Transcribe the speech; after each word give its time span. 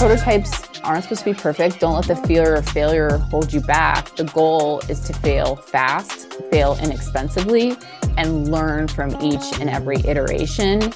prototypes 0.00 0.80
aren't 0.82 1.02
supposed 1.02 1.24
to 1.24 1.34
be 1.34 1.38
perfect. 1.38 1.78
Don't 1.78 1.92
let 1.92 2.06
the 2.06 2.16
fear 2.26 2.54
of 2.54 2.66
failure 2.66 3.18
hold 3.30 3.52
you 3.52 3.60
back. 3.60 4.16
The 4.16 4.24
goal 4.24 4.80
is 4.88 4.98
to 5.00 5.12
fail 5.12 5.56
fast, 5.56 6.32
fail 6.50 6.78
inexpensively, 6.82 7.76
and 8.16 8.50
learn 8.50 8.88
from 8.88 9.10
each 9.20 9.60
and 9.60 9.68
every 9.68 9.98
iteration. 10.06 10.94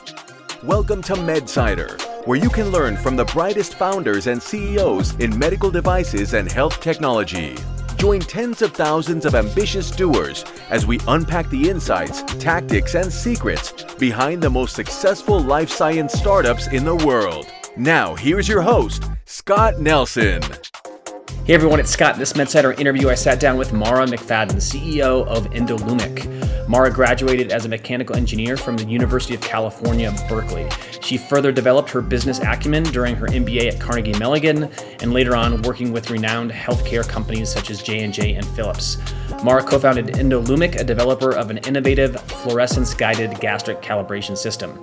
Welcome 0.62 1.02
to 1.02 1.16
MedSider, 1.16 2.00
where 2.26 2.38
you 2.38 2.48
can 2.48 2.70
learn 2.70 2.96
from 2.96 3.14
the 3.14 3.26
brightest 3.26 3.74
founders 3.74 4.26
and 4.26 4.42
CEOs 4.42 5.16
in 5.16 5.38
medical 5.38 5.70
devices 5.70 6.32
and 6.32 6.50
health 6.50 6.80
technology. 6.80 7.58
Join 7.98 8.20
tens 8.20 8.62
of 8.62 8.72
thousands 8.72 9.26
of 9.26 9.34
ambitious 9.34 9.90
doers 9.90 10.46
as 10.70 10.86
we 10.86 10.98
unpack 11.08 11.50
the 11.50 11.68
insights, 11.68 12.22
tactics, 12.38 12.94
and 12.94 13.12
secrets 13.12 13.84
behind 13.98 14.42
the 14.42 14.48
most 14.48 14.74
successful 14.74 15.40
life 15.40 15.68
science 15.68 16.14
startups 16.14 16.68
in 16.68 16.86
the 16.86 16.96
world. 16.96 17.46
Now, 17.76 18.14
here's 18.14 18.48
your 18.48 18.62
host, 18.62 19.02
Scott 19.24 19.80
Nelson. 19.80 20.40
Hey 21.44 21.54
everyone, 21.54 21.80
it's 21.80 21.90
Scott. 21.90 22.16
This 22.16 22.32
MedSider 22.34 22.78
interview, 22.78 23.08
I 23.08 23.16
sat 23.16 23.40
down 23.40 23.58
with 23.58 23.72
Mara 23.72 24.06
McFadden, 24.06 24.54
CEO 24.58 25.26
of 25.26 25.50
Endolumik. 25.50 26.68
Mara 26.68 26.88
graduated 26.88 27.50
as 27.50 27.64
a 27.64 27.68
mechanical 27.68 28.14
engineer 28.14 28.56
from 28.56 28.76
the 28.76 28.84
University 28.84 29.34
of 29.34 29.40
California, 29.40 30.14
Berkeley. 30.28 30.68
She 31.00 31.18
further 31.18 31.50
developed 31.50 31.90
her 31.90 32.00
business 32.00 32.38
acumen 32.38 32.84
during 32.84 33.16
her 33.16 33.26
MBA 33.26 33.72
at 33.72 33.80
Carnegie 33.80 34.16
Mellon, 34.20 34.70
and 35.00 35.12
later 35.12 35.34
on 35.34 35.60
working 35.62 35.92
with 35.92 36.10
renowned 36.10 36.52
healthcare 36.52 37.06
companies 37.06 37.52
such 37.52 37.70
as 37.70 37.82
J&J 37.82 38.34
and 38.34 38.46
Philips. 38.50 38.98
Mara 39.42 39.64
co-founded 39.64 40.14
Endolumik, 40.14 40.78
a 40.78 40.84
developer 40.84 41.32
of 41.32 41.50
an 41.50 41.58
innovative 41.58 42.20
fluorescence-guided 42.20 43.40
gastric 43.40 43.82
calibration 43.82 44.38
system. 44.38 44.80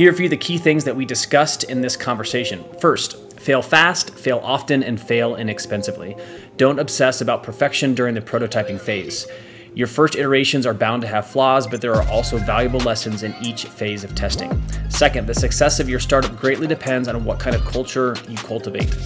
Here 0.00 0.08
are 0.08 0.14
a 0.14 0.16
few 0.16 0.24
of 0.24 0.30
the 0.30 0.38
key 0.38 0.56
things 0.56 0.84
that 0.84 0.96
we 0.96 1.04
discussed 1.04 1.64
in 1.64 1.82
this 1.82 1.94
conversation. 1.94 2.64
First, 2.80 3.38
fail 3.38 3.60
fast, 3.60 4.14
fail 4.14 4.40
often, 4.42 4.82
and 4.82 4.98
fail 4.98 5.36
inexpensively. 5.36 6.16
Don't 6.56 6.78
obsess 6.78 7.20
about 7.20 7.42
perfection 7.42 7.94
during 7.94 8.14
the 8.14 8.22
prototyping 8.22 8.80
phase. 8.80 9.26
Your 9.74 9.86
first 9.86 10.14
iterations 10.14 10.64
are 10.64 10.72
bound 10.72 11.02
to 11.02 11.08
have 11.08 11.26
flaws, 11.26 11.66
but 11.66 11.82
there 11.82 11.94
are 11.94 12.08
also 12.08 12.38
valuable 12.38 12.80
lessons 12.80 13.24
in 13.24 13.34
each 13.42 13.66
phase 13.66 14.02
of 14.02 14.14
testing. 14.14 14.62
Second, 14.88 15.26
the 15.26 15.34
success 15.34 15.80
of 15.80 15.88
your 15.90 16.00
startup 16.00 16.34
greatly 16.34 16.66
depends 16.66 17.06
on 17.06 17.22
what 17.22 17.38
kind 17.38 17.54
of 17.54 17.62
culture 17.66 18.16
you 18.26 18.38
cultivate. 18.38 18.96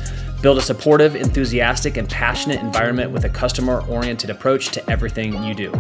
Build 0.43 0.59
a 0.59 0.63
supportive, 0.63 1.17
enthusiastic, 1.17 1.97
and 1.97 2.09
passionate 2.09 2.61
environment 2.61 3.11
with 3.11 3.25
a 3.25 3.31
customer 3.31 3.85
oriented 3.89 4.31
approach 4.31 4.69
to 4.69 4.89
everything 4.89 5.43
you 5.43 5.57
do. 5.57 5.73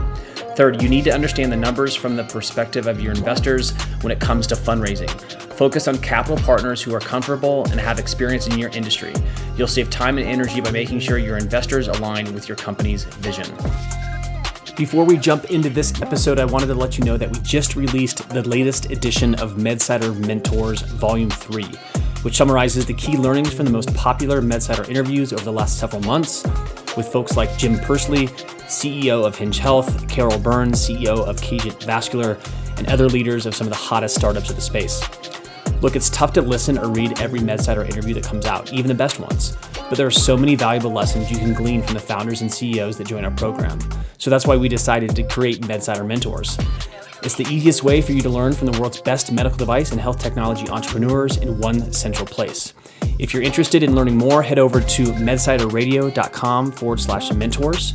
Third, 0.57 0.81
you 0.81 0.89
need 0.89 1.03
to 1.05 1.13
understand 1.13 1.51
the 1.51 1.57
numbers 1.57 1.97
from 1.97 2.15
the 2.15 2.23
perspective 2.23 2.87
of 2.87 3.01
your 3.01 3.13
investors 3.13 3.73
when 4.03 4.13
it 4.13 4.21
comes 4.21 4.47
to 4.47 4.55
fundraising. 4.55 5.11
Focus 5.55 5.89
on 5.89 5.99
capital 5.99 6.37
partners 6.37 6.81
who 6.81 6.95
are 6.95 7.01
comfortable 7.01 7.65
and 7.73 7.81
have 7.81 7.99
experience 7.99 8.47
in 8.47 8.57
your 8.57 8.71
industry. 8.71 9.13
You'll 9.57 9.67
save 9.67 9.91
time 9.91 10.17
and 10.17 10.29
energy 10.29 10.61
by 10.61 10.71
making 10.71 11.01
sure 11.01 11.19
your 11.19 11.39
investors 11.39 11.89
align 11.89 12.33
with 12.35 12.49
your 12.49 12.57
company's 12.57 13.03
vision. 13.03 13.53
Before 14.77 15.05
we 15.05 15.17
jump 15.17 15.47
into 15.47 15.71
this 15.71 16.01
episode, 16.01 16.39
I 16.39 16.45
wanted 16.45 16.67
to 16.67 16.75
let 16.75 16.99
you 16.99 17.05
know 17.05 17.17
that 17.17 17.33
we 17.33 17.41
just 17.41 17.75
released 17.75 18.29
the 18.29 18.43
latest 18.43 18.93
edition 18.93 19.35
of 19.37 19.55
MedSider 19.55 20.17
Mentors 20.25 20.83
Volume 20.83 21.31
3, 21.31 21.65
which 22.25 22.37
summarizes 22.37 22.87
the 22.87 22.95
key 22.95 23.19
learnings 23.19 23.53
from 23.53 23.67
the 23.67 23.71
most 23.71 23.95
popular 23.95 24.41
MedSider 24.41 24.89
interviews 24.89 25.33
over 25.33 25.45
the 25.45 25.53
last 25.53 25.79
several 25.79 26.01
months 26.03 26.43
with 26.97 27.07
folks 27.07 27.37
like 27.37 27.55
Jim 27.59 27.79
Pursley, 27.79 28.29
CEO 28.67 29.27
of 29.27 29.37
Hinge 29.37 29.59
Health, 29.59 30.09
Carol 30.09 30.39
Burns, 30.39 30.89
CEO 30.89 31.27
of 31.27 31.41
Cagent 31.43 31.83
Vascular, 31.83 32.39
and 32.79 32.89
other 32.89 33.09
leaders 33.09 33.45
of 33.45 33.55
some 33.55 33.67
of 33.67 33.73
the 33.73 33.79
hottest 33.79 34.15
startups 34.15 34.49
of 34.49 34.57
the 34.57 34.63
space. 34.63 35.03
Look, 35.83 35.97
it's 35.97 36.09
tough 36.09 36.33
to 36.33 36.41
listen 36.41 36.79
or 36.79 36.89
read 36.89 37.21
every 37.21 37.41
MedSider 37.41 37.85
interview 37.85 38.15
that 38.15 38.25
comes 38.25 38.47
out, 38.47 38.73
even 38.73 38.89
the 38.89 38.95
best 38.95 39.21
ones. 39.21 39.57
But 39.91 39.99
there 39.99 40.07
are 40.07 40.11
so 40.11 40.35
many 40.35 40.55
valuable 40.55 40.93
lessons 40.93 41.31
you 41.31 41.37
can 41.37 41.53
glean 41.53 41.83
from 41.83 41.93
the 41.93 42.01
founders 42.01 42.41
and 42.41 42.51
CEOs 42.51 42.97
that 42.97 43.07
join 43.07 43.25
our 43.25 43.31
program. 43.33 43.79
So 44.17 44.31
that's 44.31 44.47
why 44.47 44.57
we 44.57 44.69
decided 44.69 45.15
to 45.15 45.23
create 45.25 45.61
MedSider 45.61 46.07
Mentors. 46.07 46.57
It's 47.25 47.35
the 47.35 47.47
easiest 47.47 47.83
way 47.83 48.03
for 48.03 48.13
you 48.13 48.21
to 48.21 48.29
learn 48.29 48.53
from 48.53 48.71
the 48.71 48.79
world's 48.79 49.01
best 49.01 49.33
medical 49.33 49.57
device 49.57 49.93
and 49.93 50.01
health 50.01 50.19
technology 50.19 50.69
entrepreneurs 50.69 51.39
in 51.39 51.59
one 51.59 51.91
central 51.91 52.27
place. 52.27 52.75
If 53.19 53.33
you're 53.33 53.43
interested 53.43 53.83
in 53.83 53.95
learning 53.95 54.19
more, 54.19 54.43
head 54.43 54.59
over 54.59 54.81
to 54.83 55.05
medsiderradio.com 55.05 56.73
forward 56.73 57.01
slash 57.01 57.33
mentors. 57.33 57.95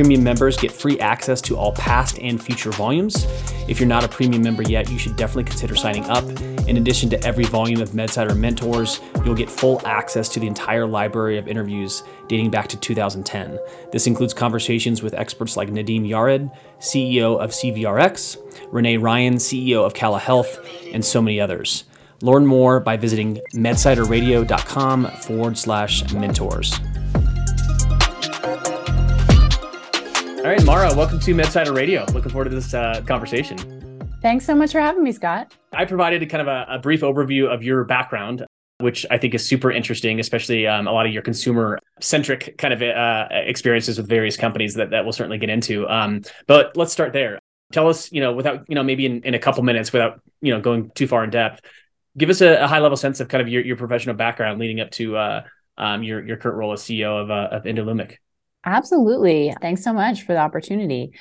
Premium 0.00 0.24
members 0.24 0.56
get 0.56 0.72
free 0.72 0.98
access 0.98 1.42
to 1.42 1.58
all 1.58 1.72
past 1.72 2.18
and 2.20 2.42
future 2.42 2.70
volumes. 2.70 3.26
If 3.68 3.78
you're 3.78 3.86
not 3.86 4.02
a 4.02 4.08
premium 4.08 4.42
member 4.42 4.62
yet, 4.62 4.90
you 4.90 4.96
should 4.98 5.14
definitely 5.14 5.44
consider 5.44 5.76
signing 5.76 6.04
up. 6.04 6.24
In 6.66 6.78
addition 6.78 7.10
to 7.10 7.22
every 7.22 7.44
volume 7.44 7.82
of 7.82 7.90
MedSider 7.90 8.34
Mentors, 8.34 9.02
you'll 9.26 9.34
get 9.34 9.50
full 9.50 9.86
access 9.86 10.30
to 10.30 10.40
the 10.40 10.46
entire 10.46 10.86
library 10.86 11.36
of 11.36 11.48
interviews 11.48 12.02
dating 12.28 12.48
back 12.48 12.66
to 12.68 12.78
2010. 12.78 13.58
This 13.92 14.06
includes 14.06 14.32
conversations 14.32 15.02
with 15.02 15.12
experts 15.12 15.58
like 15.58 15.68
Nadim 15.68 16.08
Yared, 16.08 16.50
CEO 16.78 17.38
of 17.38 17.50
CVRx, 17.50 18.38
Renee 18.72 18.96
Ryan, 18.96 19.34
CEO 19.34 19.84
of 19.84 19.92
Cala 19.92 20.18
Health, 20.18 20.66
and 20.94 21.04
so 21.04 21.20
many 21.20 21.38
others. 21.38 21.84
Learn 22.22 22.46
more 22.46 22.80
by 22.80 22.96
visiting 22.96 23.42
medsiderradio.com 23.52 25.08
forward 25.08 25.58
slash 25.58 26.10
mentors. 26.14 26.72
All 30.50 30.56
right, 30.56 30.66
Mara, 30.66 30.92
welcome 30.96 31.20
to 31.20 31.32
MedSider 31.32 31.72
Radio. 31.72 32.04
Looking 32.12 32.32
forward 32.32 32.48
to 32.48 32.50
this 32.56 32.74
uh, 32.74 33.02
conversation. 33.06 33.56
Thanks 34.20 34.44
so 34.44 34.52
much 34.52 34.72
for 34.72 34.80
having 34.80 35.04
me, 35.04 35.12
Scott. 35.12 35.54
I 35.72 35.84
provided 35.84 36.24
a 36.24 36.26
kind 36.26 36.42
of 36.42 36.48
a, 36.48 36.66
a 36.70 36.78
brief 36.80 37.02
overview 37.02 37.46
of 37.46 37.62
your 37.62 37.84
background, 37.84 38.44
which 38.78 39.06
I 39.12 39.16
think 39.16 39.32
is 39.34 39.46
super 39.46 39.70
interesting, 39.70 40.18
especially 40.18 40.66
um, 40.66 40.88
a 40.88 40.92
lot 40.92 41.06
of 41.06 41.12
your 41.12 41.22
consumer 41.22 41.78
centric 42.00 42.58
kind 42.58 42.74
of 42.74 42.82
uh, 42.82 43.28
experiences 43.30 43.96
with 43.96 44.08
various 44.08 44.36
companies 44.36 44.74
that, 44.74 44.90
that 44.90 45.04
we'll 45.04 45.12
certainly 45.12 45.38
get 45.38 45.50
into. 45.50 45.88
Um, 45.88 46.22
but 46.48 46.76
let's 46.76 46.92
start 46.92 47.12
there. 47.12 47.38
Tell 47.70 47.88
us, 47.88 48.10
you 48.10 48.20
know, 48.20 48.32
without, 48.32 48.64
you 48.68 48.74
know, 48.74 48.82
maybe 48.82 49.06
in, 49.06 49.22
in 49.22 49.34
a 49.34 49.38
couple 49.38 49.62
minutes 49.62 49.92
without, 49.92 50.20
you 50.40 50.52
know, 50.52 50.60
going 50.60 50.90
too 50.96 51.06
far 51.06 51.22
in 51.22 51.30
depth, 51.30 51.60
give 52.18 52.28
us 52.28 52.40
a, 52.40 52.56
a 52.56 52.66
high 52.66 52.80
level 52.80 52.96
sense 52.96 53.20
of 53.20 53.28
kind 53.28 53.40
of 53.40 53.46
your, 53.46 53.64
your 53.64 53.76
professional 53.76 54.16
background 54.16 54.58
leading 54.58 54.80
up 54.80 54.90
to 54.90 55.16
uh, 55.16 55.44
um, 55.78 56.02
your, 56.02 56.26
your 56.26 56.38
current 56.38 56.58
role 56.58 56.72
as 56.72 56.80
CEO 56.80 57.22
of, 57.22 57.30
uh, 57.30 57.50
of 57.52 57.62
Endolumik. 57.62 58.16
Absolutely. 58.64 59.54
Thanks 59.60 59.82
so 59.82 59.92
much 59.92 60.22
for 60.22 60.32
the 60.32 60.38
opportunity. 60.38 61.12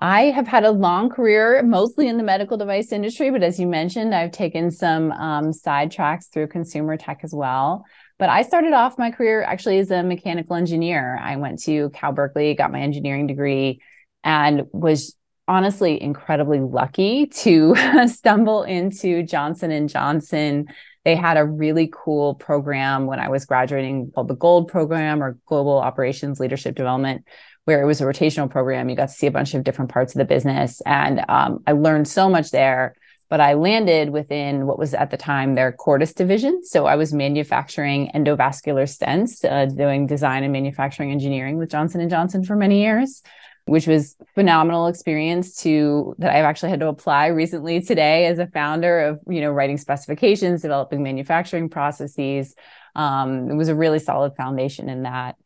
I 0.00 0.24
have 0.24 0.46
had 0.46 0.64
a 0.64 0.70
long 0.70 1.08
career, 1.08 1.62
mostly 1.62 2.08
in 2.08 2.16
the 2.16 2.24
medical 2.24 2.56
device 2.56 2.90
industry, 2.92 3.30
but 3.30 3.42
as 3.42 3.60
you 3.60 3.66
mentioned, 3.66 4.14
I've 4.14 4.32
taken 4.32 4.70
some 4.70 5.12
um, 5.12 5.52
side 5.52 5.92
tracks 5.92 6.26
through 6.26 6.48
consumer 6.48 6.96
tech 6.96 7.20
as 7.22 7.32
well. 7.32 7.84
But 8.18 8.28
I 8.28 8.42
started 8.42 8.72
off 8.72 8.98
my 8.98 9.10
career 9.10 9.42
actually 9.42 9.78
as 9.78 9.90
a 9.90 10.02
mechanical 10.02 10.56
engineer. 10.56 11.18
I 11.20 11.36
went 11.36 11.62
to 11.62 11.90
Cal 11.90 12.12
Berkeley, 12.12 12.54
got 12.54 12.72
my 12.72 12.80
engineering 12.80 13.26
degree, 13.26 13.80
and 14.24 14.62
was 14.72 15.16
honestly 15.46 16.02
incredibly 16.02 16.60
lucky 16.60 17.26
to 17.26 17.74
stumble 18.06 18.62
into 18.62 19.22
Johnson 19.22 19.70
and 19.70 19.88
Johnson 19.88 20.68
they 21.04 21.14
had 21.14 21.36
a 21.36 21.44
really 21.44 21.90
cool 21.92 22.34
program 22.34 23.06
when 23.06 23.20
I 23.20 23.28
was 23.28 23.44
graduating 23.44 24.10
called 24.12 24.28
the 24.28 24.34
Gold 24.34 24.68
Program 24.68 25.22
or 25.22 25.38
Global 25.46 25.78
Operations 25.78 26.40
Leadership 26.40 26.74
Development, 26.74 27.24
where 27.66 27.82
it 27.82 27.86
was 27.86 28.00
a 28.00 28.04
rotational 28.04 28.50
program. 28.50 28.88
You 28.88 28.96
got 28.96 29.08
to 29.08 29.14
see 29.14 29.26
a 29.26 29.30
bunch 29.30 29.54
of 29.54 29.64
different 29.64 29.90
parts 29.90 30.14
of 30.14 30.18
the 30.18 30.24
business. 30.24 30.80
And 30.86 31.22
um, 31.28 31.62
I 31.66 31.72
learned 31.72 32.08
so 32.08 32.28
much 32.30 32.50
there. 32.50 32.94
But 33.30 33.40
I 33.40 33.54
landed 33.54 34.10
within 34.10 34.66
what 34.66 34.78
was 34.78 34.94
at 34.94 35.10
the 35.10 35.16
time 35.16 35.54
their 35.54 35.72
Cordis 35.72 36.12
division. 36.12 36.60
So 36.62 36.86
I 36.86 36.94
was 36.94 37.12
manufacturing 37.12 38.10
endovascular 38.14 38.84
stents, 38.84 39.44
uh, 39.44 39.66
doing 39.66 40.06
design 40.06 40.44
and 40.44 40.52
manufacturing 40.52 41.10
engineering 41.10 41.56
with 41.56 41.70
Johnson 41.70 42.00
and 42.00 42.10
Johnson 42.10 42.44
for 42.44 42.54
many 42.54 42.82
years 42.82 43.22
which 43.66 43.86
was 43.86 44.16
phenomenal 44.34 44.88
experience 44.88 45.56
to 45.62 46.14
that 46.18 46.34
I've 46.34 46.44
actually 46.44 46.70
had 46.70 46.80
to 46.80 46.88
apply 46.88 47.28
recently 47.28 47.80
today 47.80 48.26
as 48.26 48.38
a 48.38 48.46
founder 48.46 49.00
of 49.00 49.20
you 49.28 49.40
know 49.40 49.50
writing 49.50 49.78
specifications, 49.78 50.62
developing 50.62 51.02
manufacturing 51.02 51.68
processes. 51.70 52.54
Um, 52.94 53.50
it 53.50 53.54
was 53.54 53.68
a 53.68 53.74
really 53.74 53.98
solid 53.98 54.36
foundation 54.36 54.88
in 54.88 55.02
that. 55.02 55.36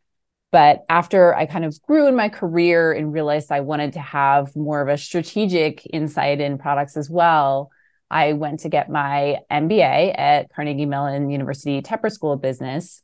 But 0.51 0.85
after 0.89 1.35
I 1.35 1.47
kind 1.47 1.65
of 1.65 1.81
grew 1.83 2.09
in 2.09 2.17
my 2.17 2.29
career 2.29 2.93
and 2.93 3.13
realized 3.13 3.53
I 3.53 3.61
wanted 3.61 3.93
to 3.95 4.01
have 4.01 4.57
more 4.57 4.81
of 4.81 4.89
a 4.89 4.97
strategic 4.97 5.87
insight 5.93 6.41
in 6.41 6.59
products 6.59 6.97
as 6.97 7.11
well, 7.11 7.71
I 8.11 8.33
went 8.33 8.61
to 8.61 8.69
get 8.69 8.91
my 8.91 9.39
MBA 9.51 10.19
at 10.19 10.51
Carnegie 10.55 10.87
Mellon 10.87 11.31
University 11.31 11.83
Tepper 11.83 12.11
School 12.11 12.33
of 12.33 12.41
Business 12.41 13.03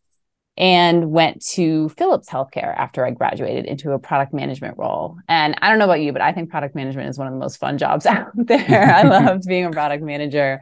and 0.56 1.11
went 1.11 1.45
to 1.45 1.89
Philips 1.91 2.29
Healthcare 2.29 2.75
after 2.77 3.05
I 3.05 3.11
graduated 3.11 3.65
into 3.65 3.93
a 3.93 3.99
product 3.99 4.33
management 4.33 4.79
role. 4.79 5.17
And 5.29 5.56
I 5.61 5.69
don't 5.69 5.79
know 5.79 5.87
about 5.87 6.01
you, 6.01 6.12
but 6.12 6.23
I 6.23 6.33
think 6.33 6.51
product 6.51 6.77
management 6.77 7.09
is 7.09 7.19
one 7.19 7.27
of 7.27 7.33
the 7.33 7.39
most 7.39 7.56
fun 7.56 7.77
jobs 7.77 8.06
out 8.06 8.31
there. 8.37 8.95
I 8.95 9.03
loved 9.09 9.47
being 9.47 9.65
a 9.65 9.71
product 9.71 10.05
manager. 10.05 10.61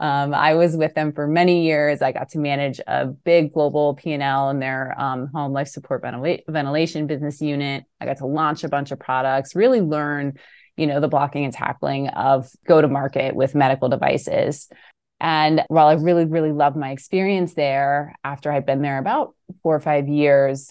Um, 0.00 0.34
I 0.34 0.54
was 0.54 0.76
with 0.76 0.94
them 0.94 1.12
for 1.12 1.26
many 1.26 1.64
years. 1.66 2.02
I 2.02 2.12
got 2.12 2.30
to 2.30 2.38
manage 2.38 2.80
a 2.86 3.06
big 3.06 3.52
global 3.52 3.94
P&L 3.94 4.50
in 4.50 4.58
their 4.58 4.94
um, 5.00 5.28
home 5.28 5.52
life 5.52 5.68
support 5.68 6.02
ventil- 6.02 6.42
ventilation 6.48 7.06
business 7.06 7.40
unit. 7.40 7.84
I 8.00 8.06
got 8.06 8.18
to 8.18 8.26
launch 8.26 8.64
a 8.64 8.68
bunch 8.68 8.90
of 8.90 8.98
products, 8.98 9.54
really 9.54 9.80
learn, 9.80 10.34
you 10.76 10.86
know, 10.86 11.00
the 11.00 11.08
blocking 11.08 11.44
and 11.44 11.54
tackling 11.54 12.08
of 12.08 12.48
go 12.66 12.80
to 12.80 12.88
market 12.88 13.34
with 13.34 13.54
medical 13.54 13.88
devices 13.88 14.68
And 15.24 15.62
while 15.68 15.86
I 15.86 15.94
really, 15.94 16.26
really 16.26 16.52
loved 16.52 16.76
my 16.76 16.90
experience 16.90 17.54
there, 17.54 18.14
after 18.22 18.52
I'd 18.52 18.66
been 18.66 18.82
there 18.82 18.98
about 18.98 19.34
four 19.62 19.74
or 19.74 19.80
five 19.80 20.06
years, 20.06 20.70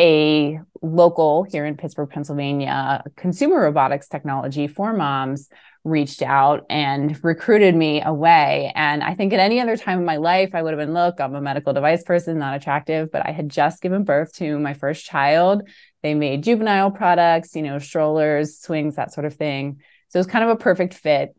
a 0.00 0.60
local 0.80 1.42
here 1.42 1.66
in 1.66 1.76
Pittsburgh, 1.76 2.08
Pennsylvania, 2.08 3.02
consumer 3.16 3.60
robotics 3.60 4.06
technology 4.06 4.68
for 4.68 4.92
moms 4.92 5.48
reached 5.82 6.22
out 6.22 6.66
and 6.70 7.18
recruited 7.24 7.74
me 7.74 8.00
away. 8.00 8.70
And 8.76 9.02
I 9.02 9.16
think 9.16 9.32
at 9.32 9.40
any 9.40 9.60
other 9.60 9.76
time 9.76 9.98
in 9.98 10.04
my 10.04 10.18
life, 10.18 10.50
I 10.54 10.62
would 10.62 10.72
have 10.72 10.78
been, 10.78 10.94
look, 10.94 11.20
I'm 11.20 11.34
a 11.34 11.40
medical 11.40 11.72
device 11.72 12.04
person, 12.04 12.38
not 12.38 12.54
attractive, 12.54 13.10
but 13.10 13.26
I 13.26 13.32
had 13.32 13.48
just 13.48 13.82
given 13.82 14.04
birth 14.04 14.32
to 14.34 14.56
my 14.60 14.72
first 14.72 15.04
child. 15.04 15.68
They 16.04 16.14
made 16.14 16.44
juvenile 16.44 16.92
products, 16.92 17.56
you 17.56 17.62
know, 17.62 17.80
strollers, 17.80 18.60
swings, 18.60 18.94
that 18.94 19.12
sort 19.12 19.24
of 19.24 19.34
thing. 19.34 19.80
So 20.10 20.18
it 20.18 20.20
was 20.20 20.26
kind 20.28 20.44
of 20.44 20.50
a 20.50 20.56
perfect 20.56 20.94
fit. 20.94 21.34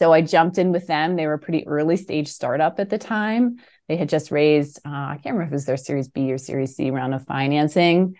So 0.00 0.12
I 0.12 0.20
jumped 0.20 0.58
in 0.58 0.72
with 0.72 0.86
them. 0.86 1.16
They 1.16 1.26
were 1.26 1.34
a 1.34 1.38
pretty 1.38 1.66
early 1.66 1.96
stage 1.96 2.28
startup 2.28 2.78
at 2.78 2.88
the 2.88 2.98
time. 2.98 3.56
They 3.88 3.96
had 3.96 4.08
just 4.08 4.30
raised, 4.30 4.78
uh, 4.86 4.90
I 4.90 5.20
can't 5.22 5.34
remember 5.34 5.44
if 5.44 5.50
it 5.50 5.54
was 5.54 5.64
their 5.64 5.76
Series 5.76 6.08
B 6.08 6.32
or 6.32 6.38
Series 6.38 6.76
C 6.76 6.90
round 6.90 7.14
of 7.14 7.24
financing. 7.24 8.16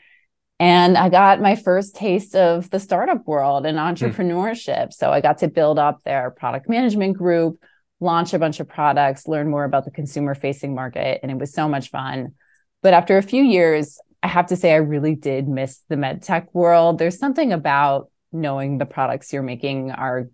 And 0.60 0.98
I 0.98 1.08
got 1.08 1.40
my 1.40 1.54
first 1.54 1.94
taste 1.94 2.34
of 2.34 2.68
the 2.70 2.80
startup 2.80 3.26
world 3.28 3.64
and 3.64 3.78
hmm. 3.78 3.84
entrepreneurship. 3.84 4.88
Mm. 4.88 4.92
So 4.92 5.12
I 5.12 5.20
got 5.20 5.38
to 5.38 5.48
build 5.48 5.78
up 5.78 6.02
their 6.02 6.30
product 6.32 6.68
management 6.68 7.16
group, 7.16 7.62
launch 8.00 8.34
a 8.34 8.40
bunch 8.40 8.58
of 8.58 8.68
products, 8.68 9.28
learn 9.28 9.48
more 9.48 9.64
about 9.64 9.84
the 9.84 9.92
consumer 9.92 10.34
facing 10.34 10.74
market. 10.74 11.20
And 11.22 11.30
it 11.30 11.38
was 11.38 11.52
so 11.52 11.68
much 11.68 11.90
fun. 11.90 12.34
But 12.82 12.92
after 12.92 13.18
a 13.18 13.22
few 13.22 13.44
years, 13.44 14.00
I 14.20 14.26
have 14.26 14.48
to 14.48 14.56
say, 14.56 14.72
I 14.72 14.76
really 14.76 15.14
did 15.14 15.46
miss 15.46 15.80
the 15.88 15.96
med 15.96 16.22
tech 16.22 16.52
world. 16.52 16.98
There's 16.98 17.18
something 17.18 17.52
about 17.52 18.10
knowing 18.32 18.78
the 18.78 18.86
products 18.86 19.32
you're 19.32 19.42
making 19.42 19.92
are 19.92 20.28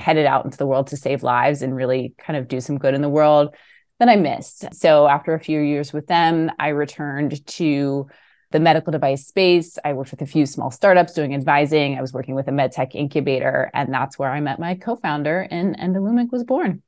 headed 0.00 0.26
out 0.26 0.44
into 0.44 0.58
the 0.58 0.66
world 0.66 0.88
to 0.88 0.96
save 0.96 1.22
lives 1.22 1.62
and 1.62 1.74
really 1.74 2.14
kind 2.18 2.36
of 2.36 2.48
do 2.48 2.60
some 2.60 2.78
good 2.78 2.94
in 2.94 3.02
the 3.02 3.08
world 3.08 3.54
that 3.98 4.08
I 4.08 4.16
missed. 4.16 4.74
So 4.74 5.06
after 5.06 5.34
a 5.34 5.40
few 5.40 5.60
years 5.60 5.92
with 5.92 6.06
them, 6.06 6.50
I 6.58 6.68
returned 6.68 7.46
to 7.46 8.08
the 8.50 8.58
medical 8.60 8.90
device 8.90 9.26
space. 9.26 9.78
I 9.84 9.92
worked 9.92 10.10
with 10.10 10.22
a 10.22 10.26
few 10.26 10.46
small 10.46 10.70
startups 10.70 11.12
doing 11.12 11.34
advising. 11.34 11.96
I 11.96 12.00
was 12.00 12.12
working 12.12 12.34
with 12.34 12.48
a 12.48 12.50
medtech 12.50 12.94
incubator, 12.94 13.70
and 13.74 13.92
that's 13.92 14.18
where 14.18 14.30
I 14.30 14.40
met 14.40 14.58
my 14.58 14.74
co-founder 14.74 15.46
and 15.50 15.78
Endolumik 15.78 16.32
was 16.32 16.44
born. 16.44 16.82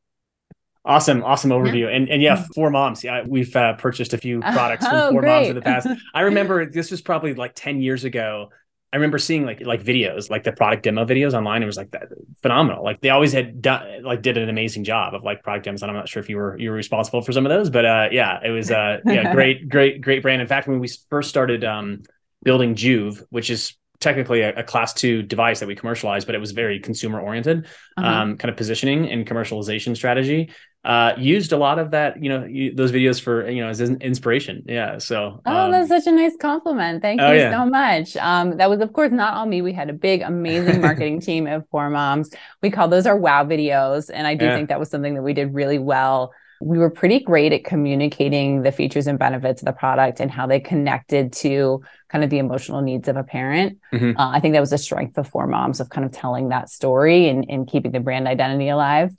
Awesome, 0.85 1.23
awesome 1.23 1.53
overview. 1.53 1.82
Yeah. 1.82 1.97
And 1.97 2.09
and 2.09 2.20
yeah, 2.20 2.44
four 2.56 2.69
moms, 2.70 3.05
yeah, 3.05 3.23
we've 3.25 3.55
uh, 3.55 3.75
purchased 3.75 4.14
a 4.14 4.19
few 4.19 4.41
products 4.53 4.85
from 4.85 4.97
oh, 4.97 5.12
for 5.12 5.23
moms 5.23 5.49
in 5.49 5.55
the 5.55 5.62
past. 5.62 5.87
I 6.12 6.20
remember 6.23 6.67
this 6.67 6.91
was 6.91 7.00
probably 7.00 7.35
like 7.35 7.53
10 7.55 7.81
years 7.81 8.03
ago. 8.03 8.50
I 8.92 8.96
remember 8.96 9.18
seeing 9.18 9.46
like 9.46 9.60
like 9.62 9.82
videos, 9.82 10.28
like 10.28 10.44
the 10.44 10.52
product 10.52 10.82
demo 10.82 11.06
videos 11.06 11.32
online. 11.32 11.62
It 11.62 11.66
was 11.66 11.78
like 11.78 11.92
that 11.92 12.08
phenomenal. 12.42 12.84
Like 12.84 13.00
they 13.00 13.08
always 13.08 13.32
had 13.32 13.62
done 13.62 14.02
like 14.02 14.20
did 14.20 14.36
an 14.36 14.50
amazing 14.50 14.84
job 14.84 15.14
of 15.14 15.24
like 15.24 15.42
product 15.42 15.64
demos. 15.64 15.82
And 15.82 15.90
I'm 15.90 15.96
not 15.96 16.08
sure 16.08 16.20
if 16.20 16.28
you 16.28 16.36
were 16.36 16.58
you 16.58 16.70
were 16.70 16.76
responsible 16.76 17.22
for 17.22 17.32
some 17.32 17.46
of 17.46 17.50
those, 17.50 17.70
but 17.70 17.86
uh 17.86 18.08
yeah, 18.12 18.38
it 18.44 18.50
was 18.50 18.70
uh 18.70 18.98
yeah, 19.06 19.32
great, 19.32 19.68
great, 19.68 20.02
great 20.02 20.22
brand. 20.22 20.42
In 20.42 20.48
fact, 20.48 20.68
when 20.68 20.78
we 20.78 20.90
first 21.08 21.30
started 21.30 21.64
um 21.64 22.02
building 22.42 22.74
Juve, 22.74 23.24
which 23.30 23.48
is 23.48 23.74
technically 23.98 24.40
a, 24.40 24.52
a, 24.56 24.64
class 24.64 24.92
two 24.92 25.22
device 25.22 25.60
that 25.60 25.68
we 25.68 25.76
commercialized, 25.76 26.26
but 26.26 26.34
it 26.34 26.40
was 26.40 26.50
very 26.50 26.80
consumer 26.80 27.20
oriented, 27.20 27.66
uh-huh. 27.96 28.06
um, 28.06 28.36
kind 28.36 28.50
of 28.50 28.56
positioning 28.56 29.08
and 29.08 29.26
commercialization 29.28 29.96
strategy 29.96 30.50
uh, 30.84 31.12
used 31.17 31.52
a 31.52 31.56
lot 31.56 31.79
of 31.79 31.93
that, 31.93 32.20
you 32.23 32.29
know, 32.29 32.44
you, 32.44 32.75
those 32.75 32.90
videos 32.90 33.20
for, 33.20 33.49
you 33.49 33.62
know, 33.62 33.69
as 33.69 33.81
inspiration. 33.81 34.64
Yeah. 34.67 34.99
So, 34.99 35.40
oh, 35.46 35.56
um, 35.56 35.70
that's 35.70 35.88
such 35.88 36.06
a 36.08 36.12
nice 36.12 36.37
compliment. 36.40 37.02
Thank 37.02 37.20
oh, 37.20 37.31
you 37.31 37.38
yeah. 37.38 37.52
so 37.52 37.67
much. 37.67 38.17
Um, 38.17 38.56
that 38.56 38.69
was, 38.69 38.81
of 38.81 38.93
course, 38.93 39.12
not 39.12 39.34
all 39.34 39.46
me. 39.46 39.62
We 39.62 39.73
had 39.73 39.90
a 39.90 39.93
big, 39.93 40.23
amazing 40.23 40.81
marketing 40.81 41.20
team 41.20 41.46
of 41.46 41.69
four 41.70 41.88
moms. 41.88 42.31
We 42.62 42.70
call 42.70 42.88
those 42.88 43.06
our 43.06 43.17
wow 43.17 43.44
videos. 43.44 44.11
And 44.12 44.26
I 44.26 44.34
do 44.34 44.46
yeah. 44.46 44.56
think 44.56 44.70
that 44.70 44.81
was 44.81 44.90
something 44.90 45.14
that 45.14 45.23
we 45.23 45.34
did 45.34 45.55
really 45.55 45.79
well. 45.79 46.32
We 46.61 46.79
were 46.79 46.90
pretty 46.90 47.20
great 47.20 47.52
at 47.52 47.64
communicating 47.64 48.62
the 48.62 48.73
features 48.73 49.06
and 49.06 49.19
benefits 49.19 49.62
of 49.62 49.67
the 49.67 49.73
product 49.73 50.19
and 50.19 50.31
how 50.31 50.46
they 50.49 50.58
connected 50.58 51.32
to 51.35 51.82
kind 52.08 52.25
of 52.25 52.31
the 52.31 52.38
emotional 52.38 52.82
needs 52.82 53.06
of 53.06 53.17
a 53.17 53.25
parent. 53.25 53.78
Mm-hmm. 53.93 54.19
Uh, 54.19 54.31
I 54.31 54.40
think 54.40 54.55
that 54.55 54.61
was 54.61 54.73
a 54.73 54.78
strength 54.78 55.17
of 55.17 55.28
four 55.28 55.46
moms 55.46 55.78
of 55.81 55.90
kind 55.90 56.05
of 56.05 56.12
telling 56.12 56.49
that 56.49 56.70
story 56.70 57.28
and, 57.28 57.46
and 57.49 57.69
keeping 57.69 57.93
the 57.93 58.00
brand 58.00 58.26
identity 58.26 58.69
alive 58.69 59.12